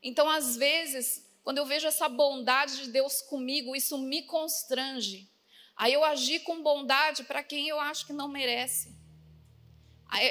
Então, 0.01 0.29
às 0.29 0.55
vezes, 0.55 1.29
quando 1.43 1.57
eu 1.57 1.65
vejo 1.65 1.85
essa 1.85 2.07
bondade 2.07 2.83
de 2.83 2.91
Deus 2.91 3.21
comigo, 3.21 3.75
isso 3.75 3.97
me 3.97 4.23
constrange. 4.23 5.29
Aí 5.75 5.91
eu 5.91 6.05
agi 6.05 6.39
com 6.39 6.63
bondade 6.63 7.25
para 7.25 7.43
quem 7.43 7.67
eu 7.67 7.81
acho 7.81 8.05
que 8.07 8.13
não 8.13 8.29
merece. 8.29 8.95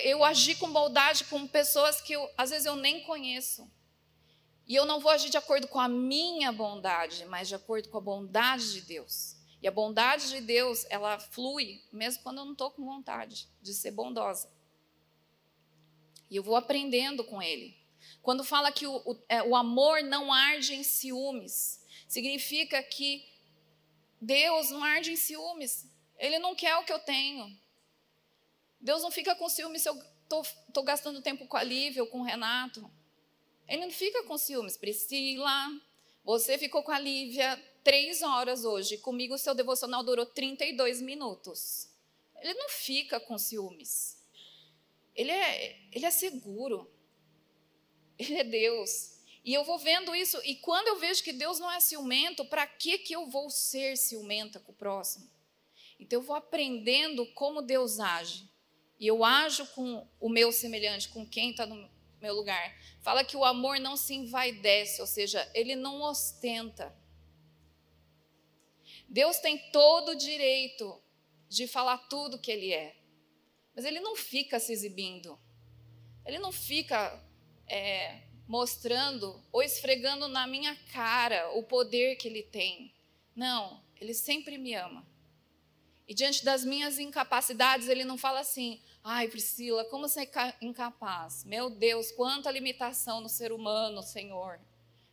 Eu 0.05 0.25
agi 0.25 0.55
com 0.55 0.73
bondade 0.73 1.25
com 1.25 1.47
pessoas 1.47 2.01
que 2.01 2.15
eu, 2.15 2.31
às 2.39 2.49
vezes 2.49 2.65
eu 2.65 2.77
nem 2.77 3.03
conheço. 3.03 3.71
E 4.67 4.75
eu 4.75 4.87
não 4.87 5.01
vou 5.01 5.11
agir 5.11 5.31
de 5.31 5.37
acordo 5.37 5.69
com 5.69 5.79
a 5.79 5.89
minha 5.89 6.51
bondade, 6.51 7.25
mas 7.27 7.49
de 7.49 7.55
acordo 7.55 7.89
com 7.89 7.99
a 7.99 8.01
bondade 8.01 8.73
de 8.73 8.81
Deus. 8.81 9.37
E 9.61 9.69
a 9.69 9.71
bondade 9.71 10.29
de 10.29 10.41
Deus, 10.41 10.87
ela 10.91 11.19
flui, 11.19 11.83
mesmo 11.93 12.23
quando 12.23 12.39
eu 12.39 12.45
não 12.45 12.53
estou 12.53 12.71
com 12.71 12.85
vontade 12.85 13.49
de 13.63 13.75
ser 13.75 13.91
bondosa. 13.91 14.51
E 16.31 16.37
eu 16.37 16.43
vou 16.43 16.57
aprendendo 16.57 17.25
com 17.25 17.43
Ele. 17.43 17.77
Quando 18.23 18.45
fala 18.45 18.73
que 18.73 18.87
o, 18.87 18.97
o, 18.97 19.19
é, 19.29 19.43
o 19.43 19.55
amor 19.55 20.03
não 20.03 20.33
arde 20.33 20.75
em 20.75 20.83
ciúmes, 20.83 21.83
significa 22.09 22.83
que 22.83 23.27
Deus 24.21 24.71
não 24.71 24.83
arde 24.83 25.13
em 25.13 25.17
ciúmes. 25.17 25.87
Ele 26.19 26.39
não 26.39 26.55
quer 26.55 26.77
o 26.77 26.85
que 26.85 26.93
eu 26.93 26.99
tenho. 26.99 27.59
Deus 28.81 29.03
não 29.03 29.11
fica 29.11 29.35
com 29.35 29.49
ciúmes 29.49 29.83
se 29.83 29.89
eu 29.89 29.99
estou 30.25 30.83
gastando 30.83 31.23
tempo 31.23 31.47
com 31.47 31.57
a 31.57 31.63
Lívia 31.63 32.03
ou 32.03 32.09
com 32.09 32.21
o 32.21 32.25
Renato. 32.25 32.91
Ele 33.69 33.87
não 33.87 33.91
fica 33.91 34.23
com 34.25 34.37
ciúmes. 34.37 34.77
Priscila, 34.77 35.69
você 36.25 36.59
ficou 36.59 36.83
com 36.83 36.93
a 36.93 36.99
Lívia 36.99 37.63
três 37.83 38.23
horas 38.23 38.65
hoje. 38.65 38.99
Comigo 38.99 39.39
seu 39.39 39.55
devocional 39.55 40.03
durou 40.03 40.27
32 40.27 41.01
minutos. 41.01 41.89
Ele 42.41 42.55
não 42.55 42.69
fica 42.69 43.21
com 43.21 43.39
ciúmes. 43.39 44.19
Ele 45.15 45.31
é, 45.31 45.79
ele 45.93 46.07
é 46.07 46.11
seguro. 46.11 46.91
Ele 48.19 48.35
é 48.35 48.45
Deus. 48.45 49.15
E 49.45 49.53
eu 49.53 49.63
vou 49.63 49.79
vendo 49.79 50.15
isso, 50.15 50.41
e 50.43 50.55
quando 50.55 50.89
eu 50.89 50.99
vejo 50.99 51.23
que 51.23 51.33
Deus 51.33 51.59
não 51.59 51.71
é 51.71 51.79
ciumento, 51.79 52.47
para 52.47 52.67
que, 52.67 52.97
que 52.97 53.15
eu 53.15 53.27
vou 53.27 53.51
ser 53.51 53.95
ciumenta 53.95 54.59
com 54.59 54.73
o 54.73 54.75
próximo? 54.75 55.31
Então 56.01 56.21
eu 56.21 56.25
vou 56.25 56.35
aprendendo 56.35 57.27
como 57.35 57.61
Deus 57.61 58.01
age. 58.01 58.49
E 58.99 59.07
eu 59.07 59.23
ajo 59.23 59.67
com 59.69 60.09
o 60.19 60.31
meu 60.31 60.51
semelhante, 60.51 61.11
com 61.11 61.27
quem 61.27 61.51
está 61.51 61.67
no 61.67 61.91
meu 62.25 62.35
lugar. 62.35 62.75
Fala 63.03 63.23
que 63.23 63.37
o 63.37 63.45
amor 63.45 63.79
não 63.79 63.97
se 63.99 64.15
envaidece, 64.15 65.01
ou 65.01 65.07
seja, 65.07 65.49
ele 65.55 65.77
não 65.77 66.01
ostenta. 66.01 66.97
Deus 69.07 69.39
tem 69.39 69.59
todo 69.71 70.13
o 70.13 70.17
direito 70.17 71.01
de 71.49 71.69
falar 71.69 71.99
tudo 72.09 72.41
que 72.41 72.51
ele 72.51 72.73
é, 72.73 72.97
mas 73.77 73.85
ele 73.85 74.01
não 74.01 74.17
fica 74.17 74.59
se 74.59 74.73
exibindo, 74.73 75.39
ele 76.25 76.39
não 76.39 76.51
fica 76.51 77.23
é, 77.69 78.23
mostrando 78.49 79.45
ou 79.53 79.63
esfregando 79.63 80.27
na 80.27 80.47
minha 80.47 80.75
cara 80.93 81.51
o 81.51 81.63
poder 81.63 82.17
que 82.17 82.27
ele 82.27 82.43
tem. 82.43 82.93
Não, 83.37 83.85
ele 84.01 84.15
sempre 84.15 84.57
me 84.57 84.75
ama. 84.75 85.07
E 86.07 86.15
diante 86.15 86.45
das 86.45 86.65
minhas 86.65 86.99
incapacidades, 86.99 87.89
ele 87.89 88.05
não 88.05 88.19
fala 88.19 88.41
assim: 88.41 88.81
ai, 89.03 89.29
Priscila, 89.29 89.85
como 89.87 90.09
você 90.09 90.23
é 90.23 90.57
incapaz? 90.61 91.45
Meu 91.45 91.71
Deus, 91.71 92.13
quanta 92.13 92.51
limitação 92.51 93.21
no 93.21 93.29
ser 93.29 93.53
humano, 93.53 94.03
Senhor. 94.03 94.61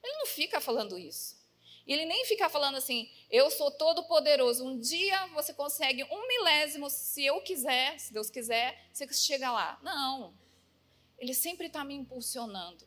Ele 0.04 0.18
não 0.18 0.26
fica 0.26 0.60
falando 0.60 0.98
isso. 0.98 1.40
Ele 1.88 2.06
nem 2.06 2.26
fica 2.26 2.50
falando 2.50 2.76
assim: 2.76 3.10
eu 3.30 3.50
sou 3.50 3.72
todo 3.72 4.04
poderoso. 4.04 4.66
Um 4.66 4.80
dia 4.80 5.28
você 5.28 5.54
consegue 5.54 6.04
um 6.04 6.28
milésimo, 6.28 6.90
se 6.90 7.26
eu 7.26 7.42
quiser, 7.42 8.00
se 8.00 8.14
Deus 8.14 8.30
quiser, 8.30 8.90
você 8.92 9.12
chega 9.14 9.52
lá. 9.52 9.80
Não. 9.82 10.34
Ele 11.18 11.34
sempre 11.34 11.68
está 11.68 11.84
me 11.84 11.94
impulsionando. 11.94 12.86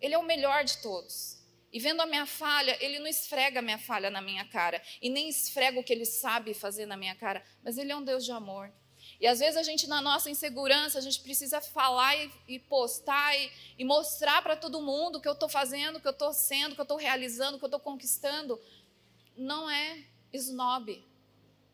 Ele 0.00 0.14
é 0.14 0.18
o 0.18 0.22
melhor 0.22 0.64
de 0.64 0.78
todos. 0.78 1.39
E 1.72 1.78
vendo 1.78 2.00
a 2.00 2.06
minha 2.06 2.26
falha, 2.26 2.76
ele 2.80 2.98
não 2.98 3.06
esfrega 3.06 3.60
a 3.60 3.62
minha 3.62 3.78
falha 3.78 4.10
na 4.10 4.20
minha 4.20 4.44
cara. 4.44 4.82
E 5.00 5.08
nem 5.08 5.28
esfrega 5.28 5.78
o 5.78 5.84
que 5.84 5.92
ele 5.92 6.04
sabe 6.04 6.52
fazer 6.52 6.86
na 6.86 6.96
minha 6.96 7.14
cara. 7.14 7.44
Mas 7.62 7.78
ele 7.78 7.92
é 7.92 7.96
um 7.96 8.02
Deus 8.02 8.24
de 8.24 8.32
amor. 8.32 8.72
E 9.20 9.26
às 9.26 9.38
vezes 9.38 9.56
a 9.56 9.62
gente, 9.62 9.86
na 9.86 10.00
nossa 10.00 10.30
insegurança, 10.30 10.98
a 10.98 11.02
gente 11.02 11.20
precisa 11.20 11.60
falar 11.60 12.16
e, 12.16 12.30
e 12.48 12.58
postar 12.58 13.36
e, 13.36 13.50
e 13.78 13.84
mostrar 13.84 14.42
para 14.42 14.56
todo 14.56 14.80
mundo 14.80 15.16
o 15.16 15.20
que 15.20 15.28
eu 15.28 15.32
estou 15.32 15.48
fazendo, 15.48 15.96
o 15.96 16.00
que 16.00 16.08
eu 16.08 16.12
estou 16.12 16.32
sendo, 16.32 16.72
o 16.72 16.74
que 16.74 16.80
eu 16.80 16.84
estou 16.84 16.96
realizando, 16.96 17.56
o 17.56 17.58
que 17.58 17.64
eu 17.64 17.68
estou 17.68 17.80
conquistando. 17.80 18.60
Não 19.36 19.70
é 19.70 20.04
snob. 20.32 21.04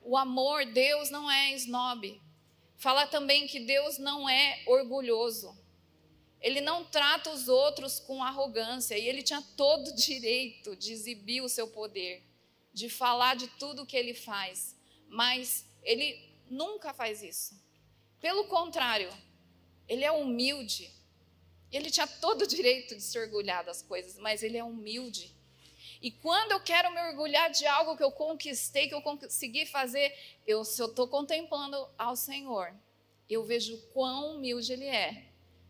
O 0.02 0.16
amor, 0.16 0.66
Deus 0.66 1.08
não 1.10 1.30
é 1.30 1.52
snob. 1.54 2.20
Fala 2.76 3.06
também 3.06 3.46
que 3.46 3.60
Deus 3.60 3.96
não 3.98 4.28
é 4.28 4.62
orgulhoso. 4.66 5.56
Ele 6.40 6.60
não 6.60 6.84
trata 6.84 7.30
os 7.30 7.48
outros 7.48 7.98
com 7.98 8.22
arrogância 8.22 8.96
e 8.96 9.08
ele 9.08 9.22
tinha 9.22 9.42
todo 9.56 9.88
o 9.88 9.94
direito 9.96 10.76
de 10.76 10.92
exibir 10.92 11.42
o 11.42 11.48
seu 11.48 11.66
poder, 11.68 12.22
de 12.72 12.88
falar 12.88 13.36
de 13.36 13.48
tudo 13.58 13.82
o 13.82 13.86
que 13.86 13.96
ele 13.96 14.14
faz, 14.14 14.76
mas 15.08 15.64
ele 15.82 16.18
nunca 16.48 16.92
faz 16.92 17.22
isso. 17.22 17.58
Pelo 18.20 18.44
contrário, 18.44 19.12
ele 19.88 20.04
é 20.04 20.12
humilde. 20.12 20.90
Ele 21.72 21.90
tinha 21.90 22.06
todo 22.06 22.42
o 22.42 22.46
direito 22.46 22.94
de 22.94 23.02
se 23.02 23.18
orgulhar 23.18 23.64
das 23.64 23.82
coisas, 23.82 24.18
mas 24.18 24.42
ele 24.42 24.56
é 24.56 24.64
humilde. 24.64 25.34
E 26.00 26.10
quando 26.10 26.52
eu 26.52 26.60
quero 26.60 26.92
me 26.92 27.00
orgulhar 27.08 27.50
de 27.50 27.66
algo 27.66 27.96
que 27.96 28.02
eu 28.02 28.12
conquistei, 28.12 28.88
que 28.88 28.94
eu 28.94 29.02
consegui 29.02 29.66
fazer, 29.66 30.14
eu, 30.46 30.64
se 30.64 30.80
eu 30.80 30.86
estou 30.86 31.08
contemplando 31.08 31.88
ao 31.98 32.14
Senhor, 32.14 32.74
eu 33.28 33.44
vejo 33.44 33.76
quão 33.92 34.36
humilde 34.36 34.72
Ele 34.72 34.86
é 34.86 35.25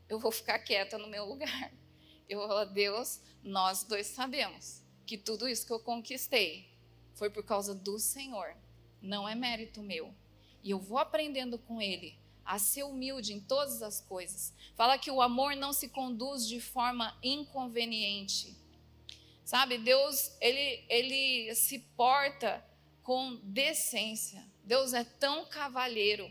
eu 0.09 0.19
vou 0.19 0.31
ficar 0.31 0.59
quieta 0.59 0.99
no 0.99 1.09
meu 1.09 1.25
lugar. 1.25 1.73
Eu 2.29 2.41
falar, 2.49 2.65
Deus, 2.65 3.21
nós 3.41 3.85
dois 3.85 4.09
sabemos 4.09 4.83
que 5.07 5.17
tudo 5.17 5.49
isso 5.49 5.65
que 5.65 5.73
eu 5.73 5.79
conquistei 5.79 6.69
foi 7.15 7.31
por 7.31 7.45
causa 7.45 7.73
do 7.73 8.01
Senhor, 8.01 8.57
não 9.01 9.29
é 9.29 9.35
mérito 9.37 9.81
meu. 9.81 10.13
E 10.61 10.71
eu 10.71 10.81
vou 10.81 10.99
aprendendo 10.99 11.57
com 11.57 11.81
Ele 11.81 12.19
a 12.45 12.59
ser 12.59 12.83
humilde 12.83 13.33
em 13.33 13.41
todas 13.41 13.83
as 13.83 14.01
coisas. 14.01 14.53
Fala 14.75 14.99
que 14.99 15.11
o 15.11 15.23
amor 15.23 15.55
não 15.55 15.73
se 15.73 15.89
conduz 15.89 16.47
de 16.47 16.61
forma 16.61 17.17
inconveniente. 17.23 18.57
Sabe, 19.45 19.79
Deus, 19.79 20.37
ele, 20.41 20.85
ele 20.89 21.55
se 21.55 21.79
porta 21.97 22.65
com 23.03 23.37
decência. 23.45 24.45
Deus 24.65 24.93
é 24.93 25.05
tão 25.05 25.45
cavalheiro, 25.47 26.29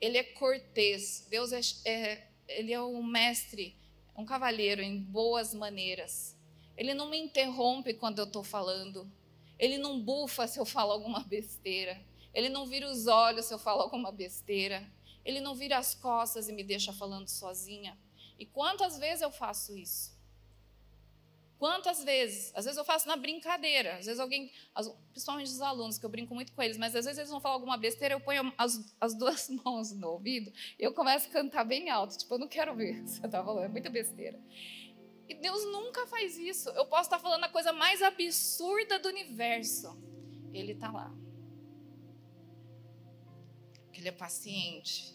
ele 0.00 0.16
é 0.16 0.24
cortês. 0.24 1.26
Deus 1.28 1.52
é, 1.52 1.60
é 1.84 2.28
ele 2.48 2.72
é 2.72 2.82
um 2.82 3.02
mestre, 3.02 3.76
um 4.16 4.24
cavalheiro 4.24 4.82
em 4.82 5.00
boas 5.00 5.54
maneiras. 5.54 6.36
Ele 6.76 6.94
não 6.94 7.08
me 7.08 7.18
interrompe 7.18 7.94
quando 7.94 8.18
eu 8.18 8.24
estou 8.24 8.42
falando. 8.42 9.10
Ele 9.58 9.78
não 9.78 10.00
bufa 10.00 10.46
se 10.46 10.58
eu 10.58 10.64
falo 10.64 10.92
alguma 10.92 11.20
besteira. 11.20 12.00
Ele 12.32 12.48
não 12.48 12.66
vira 12.66 12.90
os 12.90 13.06
olhos 13.06 13.46
se 13.46 13.54
eu 13.54 13.58
falo 13.58 13.82
alguma 13.82 14.10
besteira. 14.10 14.86
Ele 15.24 15.40
não 15.40 15.54
vira 15.54 15.78
as 15.78 15.94
costas 15.94 16.48
e 16.48 16.52
me 16.52 16.62
deixa 16.62 16.92
falando 16.92 17.28
sozinha. 17.28 17.98
E 18.38 18.44
quantas 18.44 18.98
vezes 18.98 19.22
eu 19.22 19.30
faço 19.30 19.76
isso? 19.76 20.13
Quantas 21.58 22.02
vezes? 22.02 22.52
Às 22.54 22.64
vezes 22.64 22.76
eu 22.76 22.84
faço 22.84 23.06
na 23.06 23.16
brincadeira. 23.16 23.96
Às 23.96 24.06
vezes 24.06 24.20
alguém, 24.20 24.50
principalmente 25.12 25.46
os 25.46 25.60
alunos, 25.60 25.98
que 25.98 26.04
eu 26.04 26.10
brinco 26.10 26.34
muito 26.34 26.52
com 26.52 26.62
eles, 26.62 26.76
mas 26.76 26.94
às 26.96 27.04
vezes 27.04 27.18
eles 27.18 27.30
vão 27.30 27.40
falar 27.40 27.54
alguma 27.54 27.76
besteira, 27.76 28.14
eu 28.14 28.20
ponho 28.20 28.52
as, 28.58 28.94
as 29.00 29.14
duas 29.14 29.48
mãos 29.64 29.92
no 29.92 30.08
ouvido 30.08 30.52
e 30.78 30.82
eu 30.82 30.92
começo 30.92 31.28
a 31.28 31.30
cantar 31.30 31.64
bem 31.64 31.90
alto. 31.90 32.18
Tipo, 32.18 32.34
eu 32.34 32.38
não 32.38 32.48
quero 32.48 32.74
ver 32.74 33.00
o 33.00 33.04
que 33.04 33.10
você 33.10 33.26
está 33.26 33.42
falando, 33.42 33.64
é 33.64 33.68
muita 33.68 33.88
besteira. 33.88 34.38
E 35.28 35.34
Deus 35.34 35.64
nunca 35.66 36.06
faz 36.06 36.36
isso. 36.36 36.68
Eu 36.70 36.86
posso 36.86 37.04
estar 37.04 37.18
falando 37.18 37.44
a 37.44 37.48
coisa 37.48 37.72
mais 37.72 38.02
absurda 38.02 38.98
do 38.98 39.08
universo. 39.08 39.96
Ele 40.52 40.72
está 40.72 40.90
lá. 40.90 41.14
Ele 43.92 44.08
é 44.08 44.12
paciente. 44.12 45.14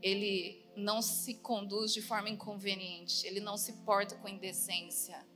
Ele 0.00 0.64
não 0.74 1.02
se 1.02 1.34
conduz 1.34 1.92
de 1.92 2.00
forma 2.00 2.30
inconveniente. 2.30 3.26
Ele 3.26 3.40
não 3.40 3.56
se 3.58 3.72
porta 3.84 4.14
com 4.16 4.28
indecência. 4.28 5.27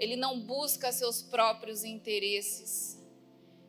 Ele 0.00 0.16
não 0.16 0.40
busca 0.40 0.90
seus 0.90 1.22
próprios 1.22 1.84
interesses. 1.84 2.98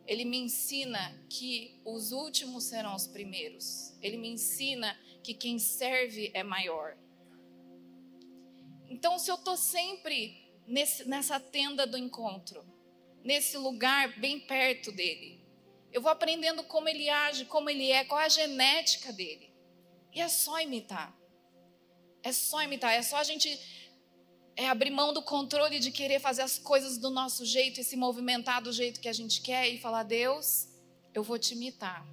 Ele 0.07 0.23
me 0.23 0.37
ensina 0.37 1.21
que 1.29 1.81
os 1.83 2.13
últimos 2.13 2.63
serão 2.63 2.95
os 2.95 3.05
primeiros. 3.05 3.93
Ele 4.01 4.15
me 4.15 4.29
ensina 4.29 4.97
que 5.21 5.33
quem 5.33 5.59
serve 5.59 6.31
é 6.33 6.41
maior. 6.41 6.97
Então, 8.89 9.19
se 9.19 9.29
eu 9.29 9.35
estou 9.35 9.57
sempre 9.57 10.49
nesse, 10.65 11.05
nessa 11.05 11.37
tenda 11.37 11.85
do 11.85 11.97
encontro, 11.97 12.65
nesse 13.21 13.57
lugar 13.57 14.17
bem 14.17 14.39
perto 14.39 14.89
dele, 14.89 15.45
eu 15.91 16.01
vou 16.01 16.11
aprendendo 16.11 16.63
como 16.63 16.87
ele 16.87 17.09
age, 17.09 17.43
como 17.43 17.69
ele 17.69 17.91
é, 17.91 18.05
qual 18.05 18.21
a 18.21 18.29
genética 18.29 19.11
dele. 19.11 19.53
E 20.13 20.21
é 20.21 20.29
só 20.29 20.61
imitar. 20.61 21.13
É 22.23 22.31
só 22.31 22.61
imitar, 22.63 22.93
é 22.93 23.01
só 23.01 23.17
a 23.17 23.23
gente 23.23 23.49
é 24.55 24.67
abrir 24.67 24.91
mão 24.91 25.13
do 25.13 25.21
controle 25.21 25.79
de 25.79 25.91
querer 25.91 26.19
fazer 26.19 26.41
as 26.41 26.57
coisas 26.57 26.97
do 26.97 27.09
nosso 27.09 27.45
jeito 27.45 27.79
e 27.79 27.83
se 27.83 27.95
movimentar 27.95 28.61
do 28.61 28.71
jeito 28.71 28.99
que 28.99 29.07
a 29.07 29.13
gente 29.13 29.41
quer 29.41 29.69
e 29.69 29.79
falar: 29.79 30.03
Deus, 30.03 30.67
eu 31.13 31.23
vou 31.23 31.37
te 31.37 31.53
imitar. 31.53 32.05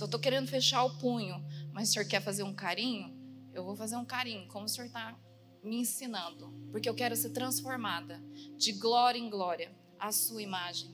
Eu 0.00 0.06
estou 0.06 0.18
querendo 0.18 0.48
fechar 0.48 0.84
o 0.84 0.98
punho, 0.98 1.44
mas 1.72 1.88
o 1.88 1.92
senhor 1.92 2.06
quer 2.06 2.22
fazer 2.22 2.42
um 2.42 2.54
carinho, 2.54 3.14
eu 3.52 3.64
vou 3.64 3.76
fazer 3.76 3.96
um 3.96 4.04
carinho, 4.04 4.48
como 4.48 4.64
o 4.64 4.68
senhor 4.68 4.86
está 4.86 5.16
me 5.62 5.76
ensinando, 5.76 6.50
porque 6.70 6.88
eu 6.88 6.94
quero 6.94 7.14
ser 7.14 7.30
transformada 7.30 8.20
de 8.56 8.72
glória 8.72 9.18
em 9.18 9.30
glória 9.30 9.70
à 9.98 10.10
sua 10.10 10.42
imagem. 10.42 10.90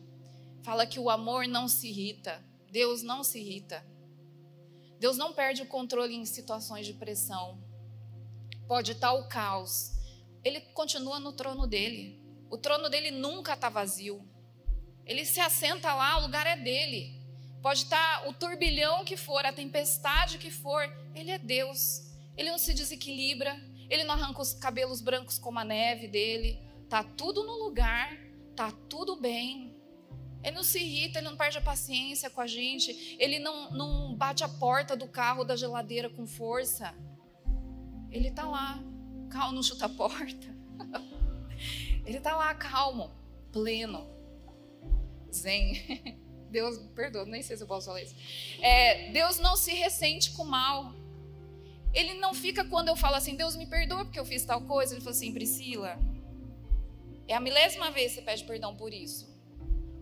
Fala 0.62 0.87
que 0.87 0.98
o 0.98 1.09
amor 1.09 1.46
não 1.46 1.68
se 1.68 1.88
irrita, 1.88 2.44
Deus 2.70 3.02
não 3.02 3.24
se 3.24 3.38
irrita. 3.38 3.87
Deus 4.98 5.16
não 5.16 5.33
perde 5.33 5.62
o 5.62 5.66
controle 5.66 6.14
em 6.14 6.24
situações 6.24 6.85
de 6.85 6.92
pressão. 6.92 7.62
Pode 8.66 8.92
estar 8.92 9.12
o 9.12 9.28
caos, 9.28 9.92
ele 10.44 10.61
continua 10.61 11.18
no 11.18 11.33
trono 11.33 11.66
dele. 11.66 12.20
O 12.51 12.57
trono 12.57 12.88
dele 12.88 13.11
nunca 13.11 13.55
está 13.55 13.68
vazio. 13.68 14.27
Ele 15.05 15.24
se 15.24 15.40
assenta 15.40 15.94
lá, 15.94 16.18
o 16.18 16.22
lugar 16.22 16.46
é 16.46 16.57
dele. 16.57 17.18
Pode 17.62 17.83
estar 17.83 18.22
tá 18.22 18.29
o 18.29 18.33
turbilhão 18.33 19.05
que 19.05 19.16
for, 19.16 19.44
a 19.44 19.53
tempestade 19.53 20.38
que 20.38 20.51
for, 20.51 20.85
ele 21.14 21.31
é 21.31 21.38
Deus. 21.38 22.09
Ele 22.37 22.51
não 22.51 22.59
se 22.59 22.72
desequilibra, 22.72 23.57
ele 23.90 24.05
não 24.05 24.14
arranca 24.14 24.40
os 24.40 24.53
cabelos 24.53 25.01
brancos 25.01 25.38
como 25.38 25.59
a 25.59 25.64
neve 25.64 26.09
dele. 26.09 26.61
Tá 26.88 27.03
tudo 27.03 27.42
no 27.42 27.64
lugar, 27.64 28.16
tá 28.55 28.72
tudo 28.88 29.16
bem. 29.16 29.77
Ele 30.42 30.55
não 30.55 30.62
se 30.62 30.79
irrita, 30.79 31.18
ele 31.18 31.29
não 31.29 31.37
perde 31.37 31.59
a 31.59 31.62
paciência 31.62 32.31
com 32.31 32.40
a 32.40 32.46
gente, 32.46 33.16
ele 33.18 33.38
não, 33.38 33.70
não 33.72 34.14
bate 34.14 34.44
a 34.44 34.48
porta 34.48 34.96
do 34.96 35.09
carro, 35.09 35.44
da 35.44 35.57
geladeira 35.57 36.09
com 36.09 36.27
força. 36.27 36.94
Ele 38.11 38.29
está 38.29 38.46
lá, 38.46 38.83
calmo, 39.28 39.54
não 39.54 39.62
chuta 39.62 39.86
a 39.86 39.88
porta. 39.88 40.56
Ele 42.04 42.18
está 42.18 42.36
lá 42.36 42.54
calmo, 42.54 43.10
pleno, 43.52 44.08
zen. 45.32 46.18
Deus, 46.50 46.78
perdoa, 46.94 47.26
nem 47.26 47.42
sei 47.42 47.56
se 47.56 47.62
eu 47.62 47.66
posso 47.66 47.86
falar 47.86 48.02
isso. 48.02 48.14
É, 48.62 49.10
Deus 49.10 49.38
não 49.38 49.56
se 49.56 49.72
ressente 49.72 50.32
com 50.32 50.44
mal. 50.44 50.94
Ele 51.92 52.14
não 52.14 52.32
fica 52.32 52.64
quando 52.64 52.88
eu 52.88 52.96
falo 52.96 53.16
assim, 53.16 53.34
Deus 53.34 53.54
me 53.56 53.66
perdoa 53.66 54.04
porque 54.04 54.18
eu 54.18 54.24
fiz 54.24 54.44
tal 54.44 54.62
coisa. 54.62 54.94
Ele 54.94 55.00
fala 55.00 55.14
assim, 55.14 55.32
Priscila, 55.32 55.98
é 57.26 57.34
a 57.34 57.40
milésima 57.40 57.90
vez 57.90 58.12
que 58.12 58.20
você 58.20 58.22
pede 58.22 58.44
perdão 58.44 58.74
por 58.74 58.92
isso. 58.92 59.28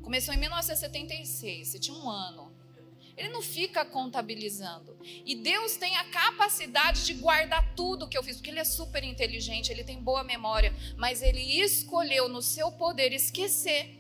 Começou 0.03 0.33
em 0.33 0.37
1976, 0.37 1.69
você 1.69 1.79
tinha 1.81 1.97
um 1.97 2.09
ano. 2.09 2.46
Ele 3.17 3.31
não 3.31 3.41
fica 3.41 3.85
contabilizando. 3.85 4.97
E 5.25 5.35
Deus 5.37 5.77
tem 5.77 5.97
a 5.97 6.05
capacidade 6.05 7.07
de 7.07 7.15
guardar 7.15 7.75
tudo 7.75 8.09
que 8.09 8.17
eu 8.17 8.23
fiz, 8.23 8.37
porque 8.37 8.51
Ele 8.51 8.61
é 8.61 8.65
super 8.65 9.03
inteligente, 9.03 9.73
Ele 9.73 9.83
tem 9.83 10.03
boa 10.03 10.23
memória, 10.23 10.75
mas 10.97 11.23
Ele 11.23 11.41
escolheu 11.41 12.29
no 12.29 12.43
seu 12.43 12.71
poder 12.73 13.13
esquecer 13.13 13.99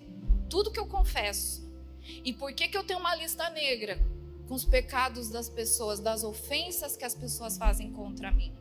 tudo 0.50 0.70
que 0.70 0.79
eu 0.79 0.87
confesso. 0.87 1.66
E 2.24 2.33
por 2.33 2.52
que, 2.52 2.68
que 2.68 2.76
eu 2.76 2.85
tenho 2.85 3.00
uma 3.00 3.14
lista 3.16 3.48
negra 3.50 3.98
com 4.46 4.55
os 4.55 4.64
pecados 4.64 5.31
das 5.31 5.48
pessoas, 5.48 5.98
das 5.98 6.22
ofensas 6.22 6.96
que 6.96 7.05
as 7.05 7.14
pessoas 7.14 7.57
fazem 7.57 7.92
contra 7.92 8.31
mim? 8.31 8.55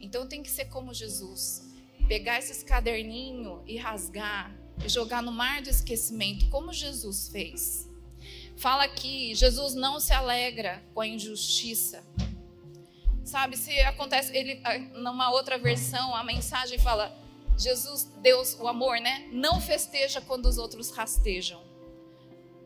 Então 0.00 0.26
tenho 0.26 0.42
que 0.42 0.50
ser 0.50 0.66
como 0.66 0.94
Jesus, 0.94 1.62
pegar 2.08 2.38
esses 2.38 2.62
caderninhos 2.62 3.62
e 3.66 3.76
rasgar, 3.76 4.54
e 4.84 4.88
jogar 4.88 5.22
no 5.22 5.30
mar 5.30 5.62
do 5.62 5.68
esquecimento, 5.68 6.48
como 6.48 6.72
Jesus 6.72 7.28
fez. 7.28 7.88
Fala 8.56 8.86
que 8.88 9.34
Jesus 9.34 9.74
não 9.74 10.00
se 10.00 10.12
alegra 10.12 10.82
com 10.94 11.00
a 11.00 11.06
injustiça. 11.06 12.04
Sabe, 13.24 13.56
se 13.56 13.78
acontece, 13.80 14.36
ele, 14.36 14.60
numa 14.94 15.30
outra 15.30 15.58
versão, 15.58 16.14
a 16.14 16.22
mensagem 16.22 16.78
fala: 16.78 17.16
Jesus, 17.56 18.10
Deus, 18.20 18.56
o 18.60 18.68
amor, 18.68 19.00
né? 19.00 19.28
Não 19.32 19.60
festeja 19.60 20.20
quando 20.20 20.46
os 20.46 20.58
outros 20.58 20.90
rastejam. 20.90 21.62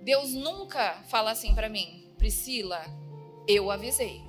Deus 0.02 0.32
nunca 0.32 1.02
fala 1.08 1.30
assim 1.30 1.54
para 1.54 1.68
mim, 1.68 2.10
Priscila, 2.16 2.84
eu 3.46 3.70
avisei. 3.70 4.22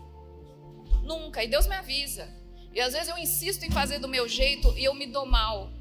Nunca. 1.04 1.43
E 1.43 1.48
Deus 1.48 1.67
me 1.67 1.76
avisa. 1.76 2.30
E 2.74 2.80
às 2.80 2.93
vezes 2.93 3.10
eu 3.10 3.17
insisto 3.17 3.63
em 3.63 3.72
fazer 3.72 4.00
do 4.00 4.08
meu 4.08 4.28
jeito 4.28 4.72
e 4.78 4.84
eu 4.84 4.93
me 4.93 5.08
dou 5.08 5.26
mal. 5.26 5.72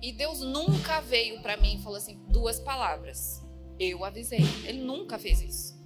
E 0.00 0.12
Deus 0.12 0.40
nunca 0.40 1.00
veio 1.00 1.40
para 1.42 1.58
mim 1.58 1.76
e 1.76 1.82
falou 1.82 1.98
assim, 1.98 2.18
duas 2.28 2.58
palavras. 2.58 3.42
Eu 3.80 4.04
avisei. 4.04 4.42
Ele 4.66 4.82
nunca 4.82 5.18
fez 5.18 5.40
isso. 5.40 5.80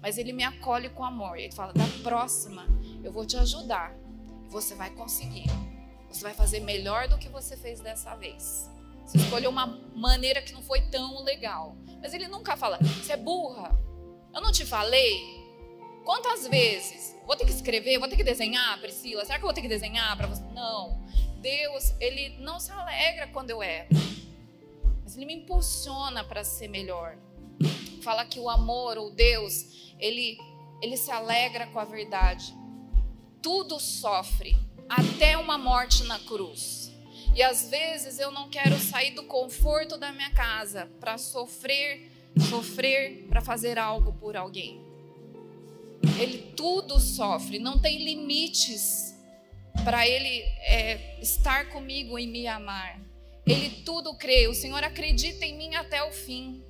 Mas 0.00 0.16
ele 0.16 0.32
me 0.32 0.44
acolhe 0.44 0.88
com 0.88 1.04
amor. 1.04 1.36
Ele 1.36 1.52
fala: 1.52 1.72
da 1.72 1.84
próxima, 2.00 2.64
eu 3.02 3.10
vou 3.10 3.26
te 3.26 3.36
ajudar. 3.36 3.92
Você 4.48 4.76
vai 4.76 4.90
conseguir. 4.90 5.46
Você 6.08 6.22
vai 6.22 6.32
fazer 6.32 6.60
melhor 6.60 7.08
do 7.08 7.18
que 7.18 7.28
você 7.28 7.56
fez 7.56 7.80
dessa 7.80 8.14
vez. 8.14 8.70
Você 9.04 9.18
escolheu 9.18 9.50
uma 9.50 9.66
maneira 9.96 10.40
que 10.40 10.52
não 10.52 10.62
foi 10.62 10.80
tão 10.82 11.24
legal. 11.24 11.76
Mas 12.00 12.14
ele 12.14 12.28
nunca 12.28 12.56
fala: 12.56 12.78
você 12.78 13.14
é 13.14 13.16
burra. 13.16 13.76
Eu 14.32 14.40
não 14.40 14.52
te 14.52 14.64
falei. 14.64 15.40
Quantas 16.04 16.46
vezes? 16.46 17.16
Vou 17.26 17.34
ter 17.34 17.44
que 17.44 17.50
escrever? 17.50 17.98
Vou 17.98 18.08
ter 18.08 18.16
que 18.16 18.24
desenhar, 18.24 18.80
Priscila? 18.80 19.24
Será 19.24 19.38
que 19.38 19.44
eu 19.44 19.48
vou 19.48 19.54
ter 19.54 19.60
que 19.60 19.68
desenhar 19.68 20.16
para 20.16 20.28
você? 20.28 20.42
Não. 20.54 21.04
Deus, 21.40 21.94
ele 21.98 22.38
não 22.38 22.60
se 22.60 22.70
alegra 22.70 23.26
quando 23.28 23.50
eu 23.50 23.60
erro. 23.60 23.88
Mas 25.02 25.16
ele 25.16 25.26
me 25.26 25.34
impulsiona 25.34 26.22
para 26.22 26.44
ser 26.44 26.68
melhor. 26.68 27.18
Fala 28.00 28.24
que 28.24 28.40
o 28.40 28.48
amor, 28.48 28.98
ou 28.98 29.10
Deus, 29.10 29.94
ele, 29.98 30.38
ele 30.82 30.96
se 30.96 31.10
alegra 31.10 31.66
com 31.66 31.78
a 31.78 31.84
verdade. 31.84 32.54
Tudo 33.42 33.78
sofre, 33.78 34.56
até 34.88 35.36
uma 35.36 35.56
morte 35.56 36.04
na 36.04 36.18
cruz. 36.18 36.90
E 37.34 37.42
às 37.42 37.70
vezes 37.70 38.18
eu 38.18 38.30
não 38.30 38.48
quero 38.48 38.78
sair 38.78 39.12
do 39.12 39.22
conforto 39.24 39.96
da 39.96 40.12
minha 40.12 40.30
casa 40.30 40.90
para 40.98 41.16
sofrer, 41.16 42.10
sofrer 42.48 43.26
para 43.28 43.40
fazer 43.40 43.78
algo 43.78 44.12
por 44.14 44.36
alguém. 44.36 44.80
Ele 46.18 46.52
tudo 46.56 46.98
sofre, 46.98 47.58
não 47.58 47.78
tem 47.78 48.02
limites 48.02 49.14
para 49.84 50.06
ele 50.06 50.42
é, 50.60 51.18
estar 51.20 51.68
comigo 51.70 52.18
e 52.18 52.26
me 52.26 52.46
amar. 52.46 53.00
Ele 53.46 53.70
tudo 53.84 54.14
crê. 54.14 54.48
O 54.48 54.54
Senhor 54.54 54.82
acredita 54.84 55.44
em 55.44 55.56
mim 55.56 55.74
até 55.74 56.02
o 56.02 56.12
fim. 56.12 56.62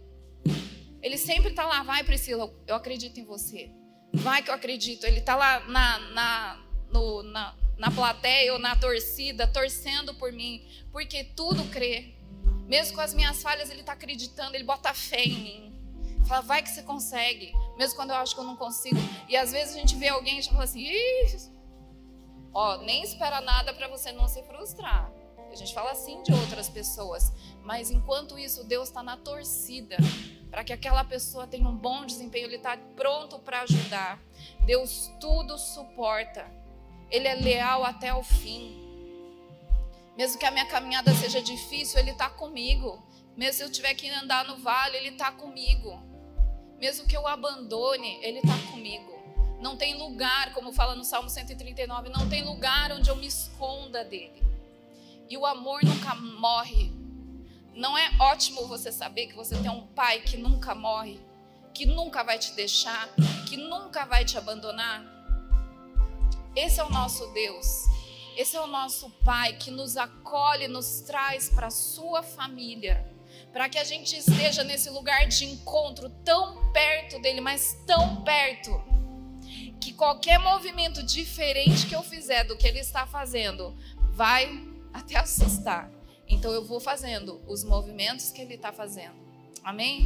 Ele 1.02 1.16
sempre 1.16 1.50
está 1.50 1.66
lá, 1.66 1.82
vai 1.82 2.04
Priscila, 2.04 2.52
eu 2.66 2.74
acredito 2.74 3.18
em 3.18 3.24
você. 3.24 3.70
Vai 4.12 4.42
que 4.42 4.50
eu 4.50 4.54
acredito. 4.54 5.04
Ele 5.04 5.18
está 5.20 5.36
lá 5.36 5.60
na, 5.60 5.98
na, 6.10 6.66
no, 6.92 7.22
na, 7.22 7.56
na 7.78 7.90
plateia 7.90 8.52
ou 8.52 8.58
na 8.58 8.76
torcida, 8.76 9.46
torcendo 9.46 10.14
por 10.14 10.32
mim, 10.32 10.66
porque 10.92 11.24
tudo 11.24 11.64
crê. 11.70 12.14
Mesmo 12.66 12.94
com 12.94 13.00
as 13.00 13.14
minhas 13.14 13.42
falhas, 13.42 13.70
ele 13.70 13.80
está 13.80 13.92
acreditando, 13.94 14.54
ele 14.54 14.64
bota 14.64 14.92
fé 14.94 15.24
em 15.24 15.40
mim. 15.40 15.70
Fala, 16.26 16.42
vai 16.42 16.62
que 16.62 16.68
você 16.68 16.82
consegue, 16.82 17.52
mesmo 17.76 17.96
quando 17.96 18.10
eu 18.10 18.16
acho 18.16 18.34
que 18.34 18.40
eu 18.40 18.44
não 18.44 18.56
consigo. 18.56 18.98
E 19.28 19.36
às 19.36 19.50
vezes 19.50 19.74
a 19.74 19.78
gente 19.78 19.96
vê 19.96 20.08
alguém 20.08 20.38
e 20.38 20.42
já 20.42 20.52
fala 20.52 20.64
assim, 20.64 20.80
Ih! 20.80 21.50
ó, 22.52 22.76
nem 22.78 23.02
espera 23.02 23.40
nada 23.40 23.72
para 23.72 23.88
você 23.88 24.12
não 24.12 24.28
se 24.28 24.42
frustrar. 24.44 25.10
A 25.50 25.56
gente 25.56 25.74
fala 25.74 25.90
assim 25.90 26.22
de 26.22 26.32
outras 26.32 26.68
pessoas, 26.68 27.32
mas 27.62 27.90
enquanto 27.90 28.38
isso, 28.38 28.64
Deus 28.64 28.88
está 28.88 29.02
na 29.02 29.16
torcida 29.16 29.96
para 30.50 30.64
que 30.64 30.72
aquela 30.72 31.04
pessoa 31.04 31.46
tenha 31.46 31.68
um 31.68 31.76
bom 31.76 32.06
desempenho, 32.06 32.46
Ele 32.46 32.56
está 32.56 32.76
pronto 32.96 33.38
para 33.38 33.62
ajudar. 33.62 34.20
Deus 34.64 35.10
tudo 35.20 35.58
suporta, 35.58 36.46
Ele 37.10 37.28
é 37.28 37.34
leal 37.34 37.84
até 37.84 38.14
o 38.14 38.22
fim. 38.22 38.78
Mesmo 40.16 40.38
que 40.38 40.46
a 40.46 40.50
minha 40.50 40.66
caminhada 40.66 41.14
seja 41.14 41.40
difícil, 41.40 41.98
Ele 41.98 42.10
está 42.10 42.28
comigo. 42.28 43.02
Mesmo 43.36 43.54
se 43.54 43.62
eu 43.62 43.70
tiver 43.70 43.94
que 43.94 44.08
andar 44.10 44.44
no 44.44 44.58
vale, 44.58 44.96
Ele 44.96 45.08
está 45.08 45.32
comigo. 45.32 46.00
Mesmo 46.78 47.06
que 47.06 47.16
eu 47.16 47.26
abandone, 47.26 48.18
Ele 48.22 48.38
está 48.38 48.56
comigo. 48.70 49.18
Não 49.60 49.76
tem 49.76 49.94
lugar, 49.94 50.52
como 50.54 50.72
fala 50.72 50.94
no 50.94 51.04
Salmo 51.04 51.28
139, 51.28 52.08
não 52.08 52.28
tem 52.28 52.42
lugar 52.42 52.92
onde 52.92 53.10
eu 53.10 53.16
me 53.16 53.26
esconda 53.26 54.04
dele. 54.04 54.49
E 55.30 55.36
o 55.36 55.46
amor 55.46 55.84
nunca 55.84 56.12
morre. 56.16 56.92
Não 57.72 57.96
é 57.96 58.10
ótimo 58.18 58.66
você 58.66 58.90
saber 58.90 59.28
que 59.28 59.36
você 59.36 59.56
tem 59.56 59.70
um 59.70 59.86
pai 59.86 60.20
que 60.22 60.36
nunca 60.36 60.74
morre, 60.74 61.20
que 61.72 61.86
nunca 61.86 62.24
vai 62.24 62.36
te 62.36 62.52
deixar, 62.52 63.08
que 63.48 63.56
nunca 63.56 64.04
vai 64.04 64.24
te 64.24 64.36
abandonar? 64.36 65.04
Esse 66.56 66.80
é 66.80 66.84
o 66.84 66.90
nosso 66.90 67.28
Deus. 67.28 67.84
Esse 68.36 68.56
é 68.56 68.60
o 68.60 68.66
nosso 68.66 69.10
Pai 69.24 69.52
que 69.52 69.70
nos 69.70 69.96
acolhe, 69.96 70.66
nos 70.66 71.00
traz 71.02 71.48
para 71.48 71.68
a 71.68 71.70
sua 71.70 72.22
família, 72.22 73.06
para 73.52 73.68
que 73.68 73.78
a 73.78 73.84
gente 73.84 74.16
esteja 74.16 74.64
nesse 74.64 74.90
lugar 74.90 75.28
de 75.28 75.44
encontro 75.44 76.10
tão 76.24 76.72
perto 76.72 77.20
dele, 77.20 77.40
mas 77.40 77.76
tão 77.86 78.22
perto, 78.22 78.82
que 79.80 79.92
qualquer 79.92 80.38
movimento 80.38 81.02
diferente 81.02 81.86
que 81.86 81.94
eu 81.94 82.02
fizer 82.02 82.44
do 82.44 82.56
que 82.56 82.66
ele 82.66 82.78
está 82.80 83.06
fazendo 83.06 83.76
vai 84.12 84.69
até 84.92 85.16
assustar. 85.16 85.90
Então 86.28 86.52
eu 86.52 86.64
vou 86.64 86.80
fazendo 86.80 87.40
os 87.46 87.64
movimentos 87.64 88.30
que 88.30 88.40
ele 88.40 88.54
está 88.54 88.72
fazendo. 88.72 89.14
Amém? 89.64 89.98